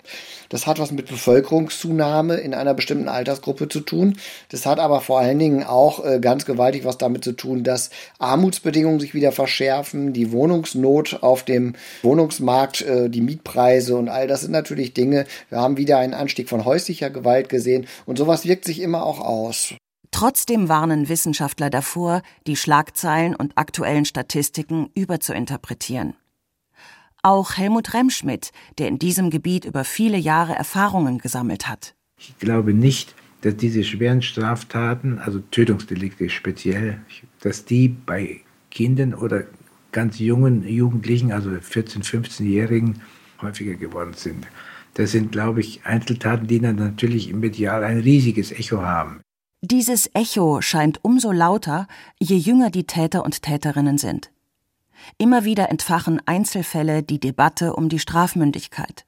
Das 0.49 0.67
hat 0.67 0.79
was 0.79 0.93
mit 0.93 1.07
Bevölkerungszunahme 1.07 2.37
in 2.37 2.55
einer 2.55 2.75
bestimmten 2.75 3.09
Altersgruppe 3.09 3.69
zu 3.69 3.81
tun. 3.81 4.17
Das 4.51 4.67
hat 4.67 4.79
aber 4.79 5.01
vor 5.01 5.21
allen 5.21 5.39
Dingen 5.39 5.65
auch 5.65 6.05
äh, 6.05 6.19
ganz 6.21 6.47
gewaltig 6.47 6.85
was 6.85 6.99
damit 6.99 7.25
zu 7.25 7.33
tun, 7.33 7.65
dass 7.65 7.91
Armutsbedingungen 8.19 9.01
sich 9.01 9.15
wieder 9.15 9.33
verschärfen, 9.33 10.13
die 10.13 10.33
Wohnungsnot 10.33 11.23
auf 11.23 11.43
dem 11.45 11.75
Wohnungsmarkt, 12.03 12.83
äh, 12.83 13.11
die 13.11 13.21
Mietpreise 13.21 13.97
und 13.97 14.09
all 14.09 14.27
das 14.27 14.43
sind 14.43 14.53
natürlich 14.53 14.95
Dinge. 14.95 15.27
Wir 15.51 15.59
haben 15.59 15.77
wieder 15.77 15.99
einen 15.99 16.15
Anstieg 16.15 16.49
von 16.49 16.65
häuslicher 16.65 17.11
Gewalt 17.11 17.49
gesehen 17.49 17.87
und 18.07 18.19
sowas 18.19 18.47
wirkt 18.47 18.65
sich 18.65 18.81
immer 18.81 19.05
auch 19.05 19.21
aus. 19.21 19.75
Trotzdem 20.11 20.69
warnen 20.69 21.09
Wissenschaftler 21.09 21.71
davor, 21.71 22.23
die 22.47 22.55
Schlagzeilen 22.55 23.35
und 23.35 23.59
aktuellen 23.59 24.05
Statistiken 24.05 24.89
überzuinterpretieren. 24.95 26.15
Auch 27.25 27.57
Helmut 27.57 27.95
Remschmidt, 27.95 28.53
der 28.77 28.89
in 28.89 28.99
diesem 28.99 29.31
Gebiet 29.31 29.65
über 29.65 29.85
viele 29.85 30.19
Jahre 30.19 30.55
Erfahrungen 30.55 31.17
gesammelt 31.17 31.67
hat. 31.67 31.95
Ich 32.19 32.37
glaube 32.39 32.75
nicht, 32.75 33.15
dass 33.41 33.57
diese 33.57 33.83
schweren 33.83 34.21
Straftaten, 34.21 35.19
also 35.19 35.39
Tötungsdelikte 35.51 36.29
speziell, 36.29 37.01
dass 37.41 37.65
die 37.65 37.89
bei 37.89 38.43
Kindern 38.71 39.15
oder 39.15 39.45
ganz 39.91 40.19
jungen 40.19 40.69
Jugendlichen, 40.69 41.33
also 41.33 41.49
14-, 41.49 42.05
15-Jährigen, 42.05 43.01
häufiger 43.41 43.75
geworden 43.75 44.13
sind. 44.13 44.47
Das 44.93 45.13
sind, 45.13 45.33
glaube 45.33 45.61
ich, 45.61 45.87
Einzeltaten, 45.87 46.47
die 46.47 46.61
dann 46.61 46.77
natürlich 46.77 47.31
im 47.31 47.41
Medial 47.41 47.85
ein 47.85 48.01
riesiges 48.01 48.53
Echo 48.53 48.83
haben. 48.83 49.23
Dieses 49.63 50.11
Echo 50.13 50.61
scheint 50.61 51.03
umso 51.03 51.33
lauter, 51.33 51.89
je 52.21 52.37
jünger 52.37 52.69
die 52.69 52.85
Täter 52.85 53.25
und 53.25 53.41
Täterinnen 53.41 53.97
sind. 53.97 54.31
Immer 55.19 55.45
wieder 55.45 55.71
entfachen 55.71 56.21
Einzelfälle 56.27 57.03
die 57.03 57.21
Debatte 57.21 57.75
um 57.75 57.89
die 57.89 57.99
Strafmündigkeit. 57.99 59.07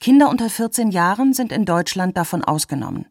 Kinder 0.00 0.28
unter 0.28 0.50
14 0.50 0.90
Jahren 0.90 1.32
sind 1.32 1.52
in 1.52 1.64
Deutschland 1.64 2.16
davon 2.16 2.44
ausgenommen. 2.44 3.06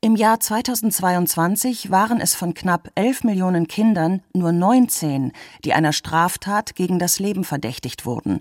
Im 0.00 0.16
Jahr 0.16 0.38
2022 0.38 1.90
waren 1.90 2.20
es 2.20 2.34
von 2.34 2.52
knapp 2.52 2.90
11 2.94 3.24
Millionen 3.24 3.68
Kindern 3.68 4.22
nur 4.34 4.52
19, 4.52 5.32
die 5.64 5.72
einer 5.72 5.92
Straftat 5.92 6.74
gegen 6.74 6.98
das 6.98 7.18
Leben 7.18 7.44
verdächtigt 7.44 8.04
wurden. 8.04 8.40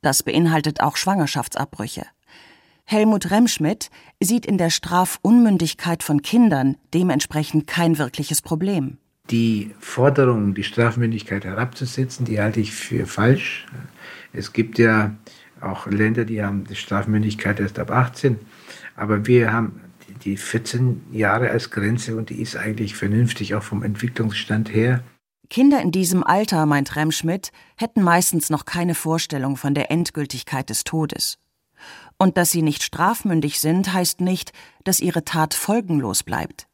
Das 0.00 0.22
beinhaltet 0.22 0.80
auch 0.80 0.96
Schwangerschaftsabbrüche. 0.96 2.06
Helmut 2.84 3.30
Remschmidt 3.30 3.90
sieht 4.20 4.46
in 4.46 4.56
der 4.56 4.70
Strafunmündigkeit 4.70 6.02
von 6.02 6.22
Kindern 6.22 6.76
dementsprechend 6.94 7.66
kein 7.66 7.98
wirkliches 7.98 8.40
Problem 8.40 8.98
die 9.30 9.74
Forderung, 9.80 10.54
die 10.54 10.62
Strafmündigkeit 10.62 11.44
herabzusetzen, 11.44 12.24
die 12.24 12.40
halte 12.40 12.60
ich 12.60 12.72
für 12.72 13.06
falsch. 13.06 13.66
Es 14.32 14.52
gibt 14.52 14.78
ja 14.78 15.14
auch 15.60 15.86
Länder, 15.86 16.24
die 16.24 16.42
haben 16.42 16.64
die 16.64 16.76
Strafmündigkeit 16.76 17.60
erst 17.60 17.78
ab 17.78 17.90
18, 17.90 18.38
aber 18.94 19.26
wir 19.26 19.52
haben 19.52 19.80
die 20.24 20.36
14 20.36 21.06
Jahre 21.12 21.50
als 21.50 21.70
Grenze 21.70 22.16
und 22.16 22.30
die 22.30 22.40
ist 22.40 22.56
eigentlich 22.56 22.94
vernünftig 22.94 23.54
auch 23.54 23.62
vom 23.62 23.82
Entwicklungsstand 23.82 24.72
her. 24.72 25.02
Kinder 25.48 25.80
in 25.80 25.92
diesem 25.92 26.24
Alter, 26.24 26.66
meint 26.66 26.96
Remschmidt, 26.96 27.52
hätten 27.76 28.02
meistens 28.02 28.50
noch 28.50 28.64
keine 28.64 28.94
Vorstellung 28.94 29.56
von 29.56 29.74
der 29.74 29.90
Endgültigkeit 29.90 30.70
des 30.70 30.84
Todes. 30.84 31.38
Und 32.18 32.36
dass 32.36 32.50
sie 32.50 32.62
nicht 32.62 32.82
strafmündig 32.82 33.60
sind, 33.60 33.92
heißt 33.92 34.20
nicht, 34.20 34.52
dass 34.84 35.00
ihre 35.00 35.24
Tat 35.24 35.54
folgenlos 35.54 36.22
bleibt. 36.22 36.66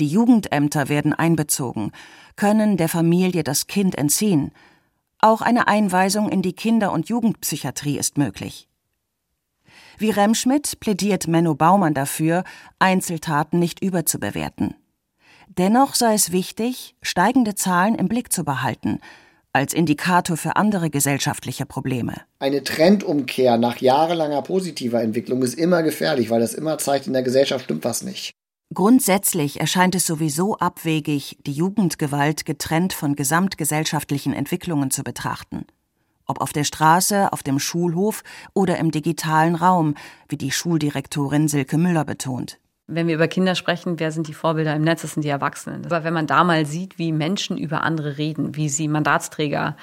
Die 0.00 0.06
Jugendämter 0.06 0.88
werden 0.88 1.12
einbezogen, 1.12 1.92
können 2.36 2.76
der 2.76 2.88
Familie 2.88 3.42
das 3.42 3.66
Kind 3.66 3.98
entziehen. 3.98 4.52
Auch 5.20 5.40
eine 5.40 5.66
Einweisung 5.66 6.28
in 6.28 6.42
die 6.42 6.52
Kinder- 6.52 6.92
und 6.92 7.08
Jugendpsychiatrie 7.08 7.98
ist 7.98 8.16
möglich. 8.16 8.68
Wie 9.98 10.10
Remschmidt 10.10 10.78
plädiert 10.78 11.26
Menno 11.26 11.54
Baumann 11.54 11.94
dafür, 11.94 12.44
Einzeltaten 12.78 13.58
nicht 13.58 13.82
überzubewerten. 13.82 14.76
Dennoch 15.48 15.96
sei 15.96 16.14
es 16.14 16.30
wichtig, 16.30 16.94
steigende 17.02 17.56
Zahlen 17.56 17.96
im 17.96 18.06
Blick 18.06 18.32
zu 18.32 18.44
behalten, 18.44 19.00
als 19.52 19.74
Indikator 19.74 20.36
für 20.36 20.54
andere 20.54 20.88
gesellschaftliche 20.90 21.66
Probleme. 21.66 22.14
Eine 22.38 22.62
Trendumkehr 22.62 23.58
nach 23.58 23.78
jahrelanger 23.78 24.42
positiver 24.42 25.02
Entwicklung 25.02 25.42
ist 25.42 25.54
immer 25.54 25.82
gefährlich, 25.82 26.30
weil 26.30 26.40
das 26.40 26.54
immer 26.54 26.78
zeigt, 26.78 27.08
in 27.08 27.12
der 27.12 27.24
Gesellschaft 27.24 27.64
stimmt 27.64 27.84
was 27.84 28.02
nicht. 28.02 28.37
Grundsätzlich 28.74 29.60
erscheint 29.60 29.94
es 29.94 30.06
sowieso 30.06 30.58
abwegig, 30.58 31.38
die 31.46 31.52
Jugendgewalt 31.52 32.44
getrennt 32.44 32.92
von 32.92 33.16
gesamtgesellschaftlichen 33.16 34.34
Entwicklungen 34.34 34.90
zu 34.90 35.02
betrachten. 35.02 35.66
Ob 36.26 36.42
auf 36.42 36.52
der 36.52 36.64
Straße, 36.64 37.32
auf 37.32 37.42
dem 37.42 37.58
Schulhof 37.58 38.22
oder 38.52 38.76
im 38.76 38.90
digitalen 38.90 39.54
Raum, 39.54 39.94
wie 40.28 40.36
die 40.36 40.50
Schuldirektorin 40.50 41.48
Silke 41.48 41.78
Müller 41.78 42.04
betont. 42.04 42.58
Wenn 42.86 43.06
wir 43.06 43.14
über 43.14 43.28
Kinder 43.28 43.54
sprechen, 43.54 43.98
wer 43.98 44.12
sind 44.12 44.28
die 44.28 44.34
Vorbilder 44.34 44.76
im 44.76 44.82
Netz? 44.82 45.00
Das 45.00 45.14
sind 45.14 45.22
die 45.22 45.28
Erwachsenen. 45.28 45.86
Aber 45.86 46.04
wenn 46.04 46.14
man 46.14 46.26
da 46.26 46.44
mal 46.44 46.66
sieht, 46.66 46.98
wie 46.98 47.12
Menschen 47.12 47.56
über 47.56 47.82
andere 47.82 48.18
reden, 48.18 48.54
wie 48.54 48.68
sie 48.68 48.88
Mandatsträger 48.88 49.76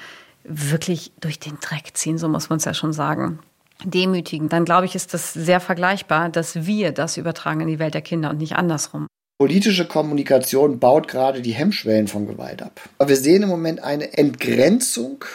wirklich 0.44 1.12
durch 1.20 1.40
den 1.40 1.58
Dreck 1.60 1.96
ziehen, 1.96 2.18
so 2.18 2.28
muss 2.28 2.50
man 2.50 2.58
es 2.58 2.64
ja 2.64 2.74
schon 2.74 2.92
sagen, 2.92 3.40
demütigen, 3.84 4.48
dann 4.48 4.64
glaube 4.64 4.86
ich, 4.86 4.94
ist 4.94 5.14
das 5.14 5.32
sehr 5.32 5.60
vergleichbar, 5.60 6.28
dass 6.28 6.66
wir 6.66 6.92
das 6.92 7.16
übertragen 7.16 7.60
in 7.60 7.68
die 7.68 7.78
Welt 7.78 7.94
der 7.94 8.02
Kinder 8.02 8.30
und 8.30 8.38
nicht 8.38 8.56
andersrum. 8.56 9.06
Politische 9.38 9.86
Kommunikation 9.86 10.78
baut 10.78 11.08
gerade 11.08 11.42
die 11.42 11.52
Hemmschwellen 11.52 12.08
von 12.08 12.26
Gewalt 12.26 12.62
ab. 12.62 12.80
Aber 12.96 13.10
wir 13.10 13.16
sehen 13.16 13.42
im 13.42 13.50
Moment 13.50 13.84
eine 13.84 14.16
Entgrenzung 14.16 15.26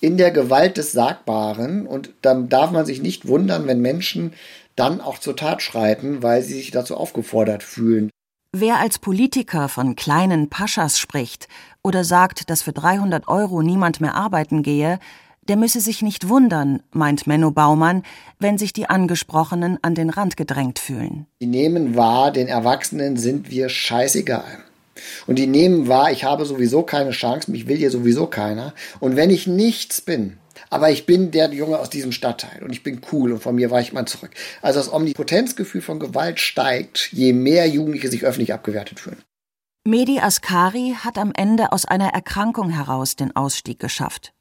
in 0.00 0.16
der 0.16 0.32
Gewalt 0.32 0.78
des 0.78 0.90
Sagbaren 0.90 1.86
und 1.86 2.10
dann 2.22 2.48
darf 2.48 2.72
man 2.72 2.84
sich 2.86 3.00
nicht 3.00 3.28
wundern, 3.28 3.68
wenn 3.68 3.80
Menschen 3.80 4.32
dann 4.74 5.00
auch 5.00 5.18
zur 5.20 5.36
Tat 5.36 5.62
schreiten, 5.62 6.24
weil 6.24 6.42
sie 6.42 6.54
sich 6.54 6.72
dazu 6.72 6.96
aufgefordert 6.96 7.62
fühlen. 7.62 8.10
Wer 8.52 8.78
als 8.80 8.98
Politiker 8.98 9.68
von 9.68 9.94
kleinen 9.94 10.48
Paschas 10.48 10.98
spricht 10.98 11.46
oder 11.82 12.02
sagt, 12.02 12.50
dass 12.50 12.62
für 12.62 12.72
300 12.72 13.28
Euro 13.28 13.62
niemand 13.62 14.00
mehr 14.00 14.14
arbeiten 14.14 14.62
gehe, 14.62 14.98
der 15.48 15.56
müsse 15.56 15.80
sich 15.80 16.02
nicht 16.02 16.28
wundern, 16.28 16.82
meint 16.92 17.26
Menno 17.26 17.50
Baumann, 17.50 18.02
wenn 18.38 18.58
sich 18.58 18.72
die 18.72 18.88
Angesprochenen 18.88 19.78
an 19.82 19.94
den 19.94 20.10
Rand 20.10 20.36
gedrängt 20.36 20.78
fühlen. 20.78 21.26
Die 21.40 21.46
nehmen 21.46 21.96
wahr, 21.96 22.32
den 22.32 22.48
Erwachsenen 22.48 23.16
sind 23.16 23.50
wir 23.50 23.68
scheißegal. 23.68 24.58
Und 25.26 25.38
die 25.38 25.46
nehmen 25.46 25.88
wahr, 25.88 26.10
ich 26.10 26.24
habe 26.24 26.44
sowieso 26.44 26.82
keine 26.82 27.10
Chance, 27.10 27.50
mich 27.50 27.68
will 27.68 27.76
hier 27.76 27.90
sowieso 27.90 28.26
keiner. 28.26 28.74
Und 29.00 29.16
wenn 29.16 29.30
ich 29.30 29.46
nichts 29.46 30.00
bin, 30.00 30.38
aber 30.70 30.90
ich 30.90 31.06
bin 31.06 31.30
der 31.30 31.52
Junge 31.52 31.78
aus 31.78 31.90
diesem 31.90 32.12
Stadtteil 32.12 32.62
und 32.62 32.72
ich 32.72 32.82
bin 32.82 33.00
cool 33.12 33.32
und 33.32 33.42
von 33.42 33.54
mir 33.54 33.70
weicht 33.70 33.92
man 33.92 34.06
zurück. 34.06 34.30
Also 34.62 34.80
das 34.80 34.92
Omnipotenzgefühl 34.92 35.82
von 35.82 36.00
Gewalt 36.00 36.40
steigt, 36.40 37.10
je 37.12 37.32
mehr 37.32 37.68
Jugendliche 37.68 38.10
sich 38.10 38.24
öffentlich 38.24 38.52
abgewertet 38.52 39.00
fühlen. 39.00 39.22
Medi 39.84 40.18
Askari 40.18 40.96
hat 40.98 41.16
am 41.16 41.32
Ende 41.36 41.70
aus 41.70 41.84
einer 41.84 42.08
Erkrankung 42.08 42.70
heraus 42.70 43.14
den 43.14 43.36
Ausstieg 43.36 43.78
geschafft. 43.78 44.32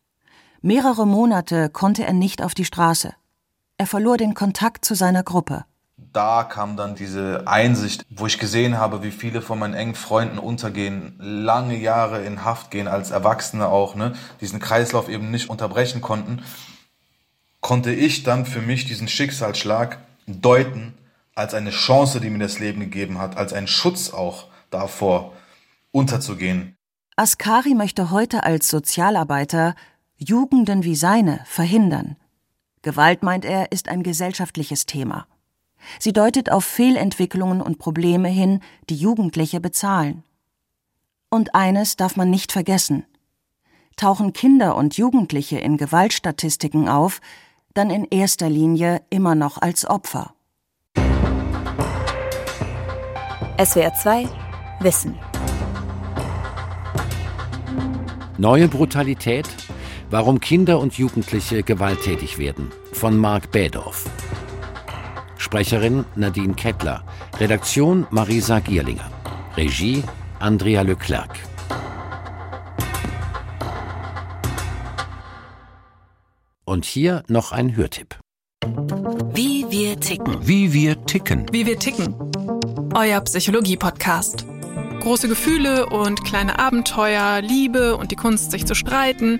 Mehrere 0.65 1.05
Monate 1.05 1.69
konnte 1.69 2.05
er 2.05 2.13
nicht 2.13 2.41
auf 2.41 2.55
die 2.55 2.65
Straße. 2.65 3.13
Er 3.77 3.85
verlor 3.85 4.17
den 4.17 4.33
Kontakt 4.33 4.83
zu 4.83 4.95
seiner 4.95 5.21
Gruppe 5.21 5.63
da 6.15 6.45
kam 6.45 6.77
dann 6.77 6.95
diese 6.95 7.43
Einsicht, 7.45 8.05
wo 8.09 8.25
ich 8.25 8.39
gesehen 8.39 8.77
habe, 8.77 9.03
wie 9.03 9.11
viele 9.11 9.41
von 9.41 9.59
meinen 9.59 9.73
engen 9.73 9.95
Freunden 9.95 10.37
untergehen, 10.37 11.15
lange 11.19 11.77
Jahre 11.77 12.23
in 12.23 12.45
Haft 12.45 12.71
gehen, 12.71 12.87
als 12.87 13.11
Erwachsene 13.11 13.67
auch, 13.67 13.95
ne, 13.95 14.13
diesen 14.39 14.59
Kreislauf 14.61 15.09
eben 15.09 15.29
nicht 15.29 15.49
unterbrechen 15.49 16.01
konnten, 16.01 16.41
konnte 17.59 17.91
ich 17.91 18.23
dann 18.23 18.45
für 18.45 18.61
mich 18.61 18.85
diesen 18.85 19.09
Schicksalsschlag 19.09 19.97
deuten 20.25 20.93
als 21.33 21.53
eine 21.53 21.71
Chance, 21.71 22.21
die 22.21 22.29
mir 22.29 22.39
das 22.39 22.59
Leben 22.59 22.79
gegeben 22.79 23.19
hat, 23.19 23.35
als 23.35 23.51
einen 23.51 23.67
Schutz 23.67 24.11
auch 24.13 24.45
davor, 24.69 25.33
unterzugehen. 25.91 26.77
Askari 27.17 27.73
möchte 27.73 28.09
heute 28.11 28.43
als 28.43 28.69
Sozialarbeiter 28.69 29.75
Jugenden 30.17 30.83
wie 30.83 30.95
seine 30.95 31.41
verhindern. 31.45 32.15
Gewalt, 32.81 33.21
meint 33.21 33.43
er, 33.43 33.71
ist 33.71 33.89
ein 33.89 34.01
gesellschaftliches 34.01 34.85
Thema. 34.85 35.27
Sie 35.99 36.13
deutet 36.13 36.51
auf 36.51 36.63
Fehlentwicklungen 36.63 37.61
und 37.61 37.79
Probleme 37.79 38.29
hin, 38.29 38.61
die 38.89 38.95
Jugendliche 38.95 39.59
bezahlen. 39.59 40.23
Und 41.29 41.53
eines 41.53 41.97
darf 41.97 42.15
man 42.15 42.29
nicht 42.29 42.53
vergessen. 42.53 43.05
Tauchen 43.97 44.31
Kinder 44.31 44.77
und 44.77 44.97
Jugendliche 44.97 45.59
in 45.59 45.77
Gewaltstatistiken 45.77 46.87
auf, 46.87 47.19
dann 47.73 47.89
in 47.89 48.05
erster 48.05 48.49
Linie 48.49 49.01
immer 49.09 49.35
noch 49.35 49.61
als 49.61 49.85
Opfer. 49.85 50.33
SWR 53.61 53.93
2 53.93 54.29
Wissen. 54.79 55.17
Neue 58.37 58.67
Brutalität? 58.67 59.47
Warum 60.11 60.39
Kinder 60.39 60.79
und 60.79 60.97
Jugendliche 60.97 61.63
gewalttätig 61.63 62.37
werden. 62.37 62.71
Von 62.93 63.17
Marc 63.17 63.51
Bädorf. 63.51 64.05
Sprecherin 65.37 66.05
Nadine 66.15 66.53
Kettler. 66.53 67.03
Redaktion 67.39 68.05
Marisa 68.11 68.59
Gierlinger. 68.59 69.09
Regie 69.57 70.03
Andrea 70.39 70.83
Leclerc. 70.83 71.31
Und 76.65 76.85
hier 76.85 77.23
noch 77.27 77.51
ein 77.51 77.75
Hörtipp. 77.75 78.19
Wie 79.33 79.65
wir 79.69 79.99
ticken. 79.99 80.47
Wie 80.47 80.71
wir 80.71 81.03
ticken. 81.05 81.45
Wie 81.51 81.65
wir 81.65 81.79
ticken. 81.79 82.15
Euer 82.93 83.21
Psychologie-Podcast. 83.21 84.45
Große 85.01 85.27
Gefühle 85.27 85.87
und 85.87 86.23
kleine 86.23 86.57
Abenteuer, 86.57 87.41
Liebe 87.41 87.97
und 87.97 88.11
die 88.11 88.15
Kunst, 88.15 88.51
sich 88.51 88.65
zu 88.65 88.75
streiten. 88.75 89.39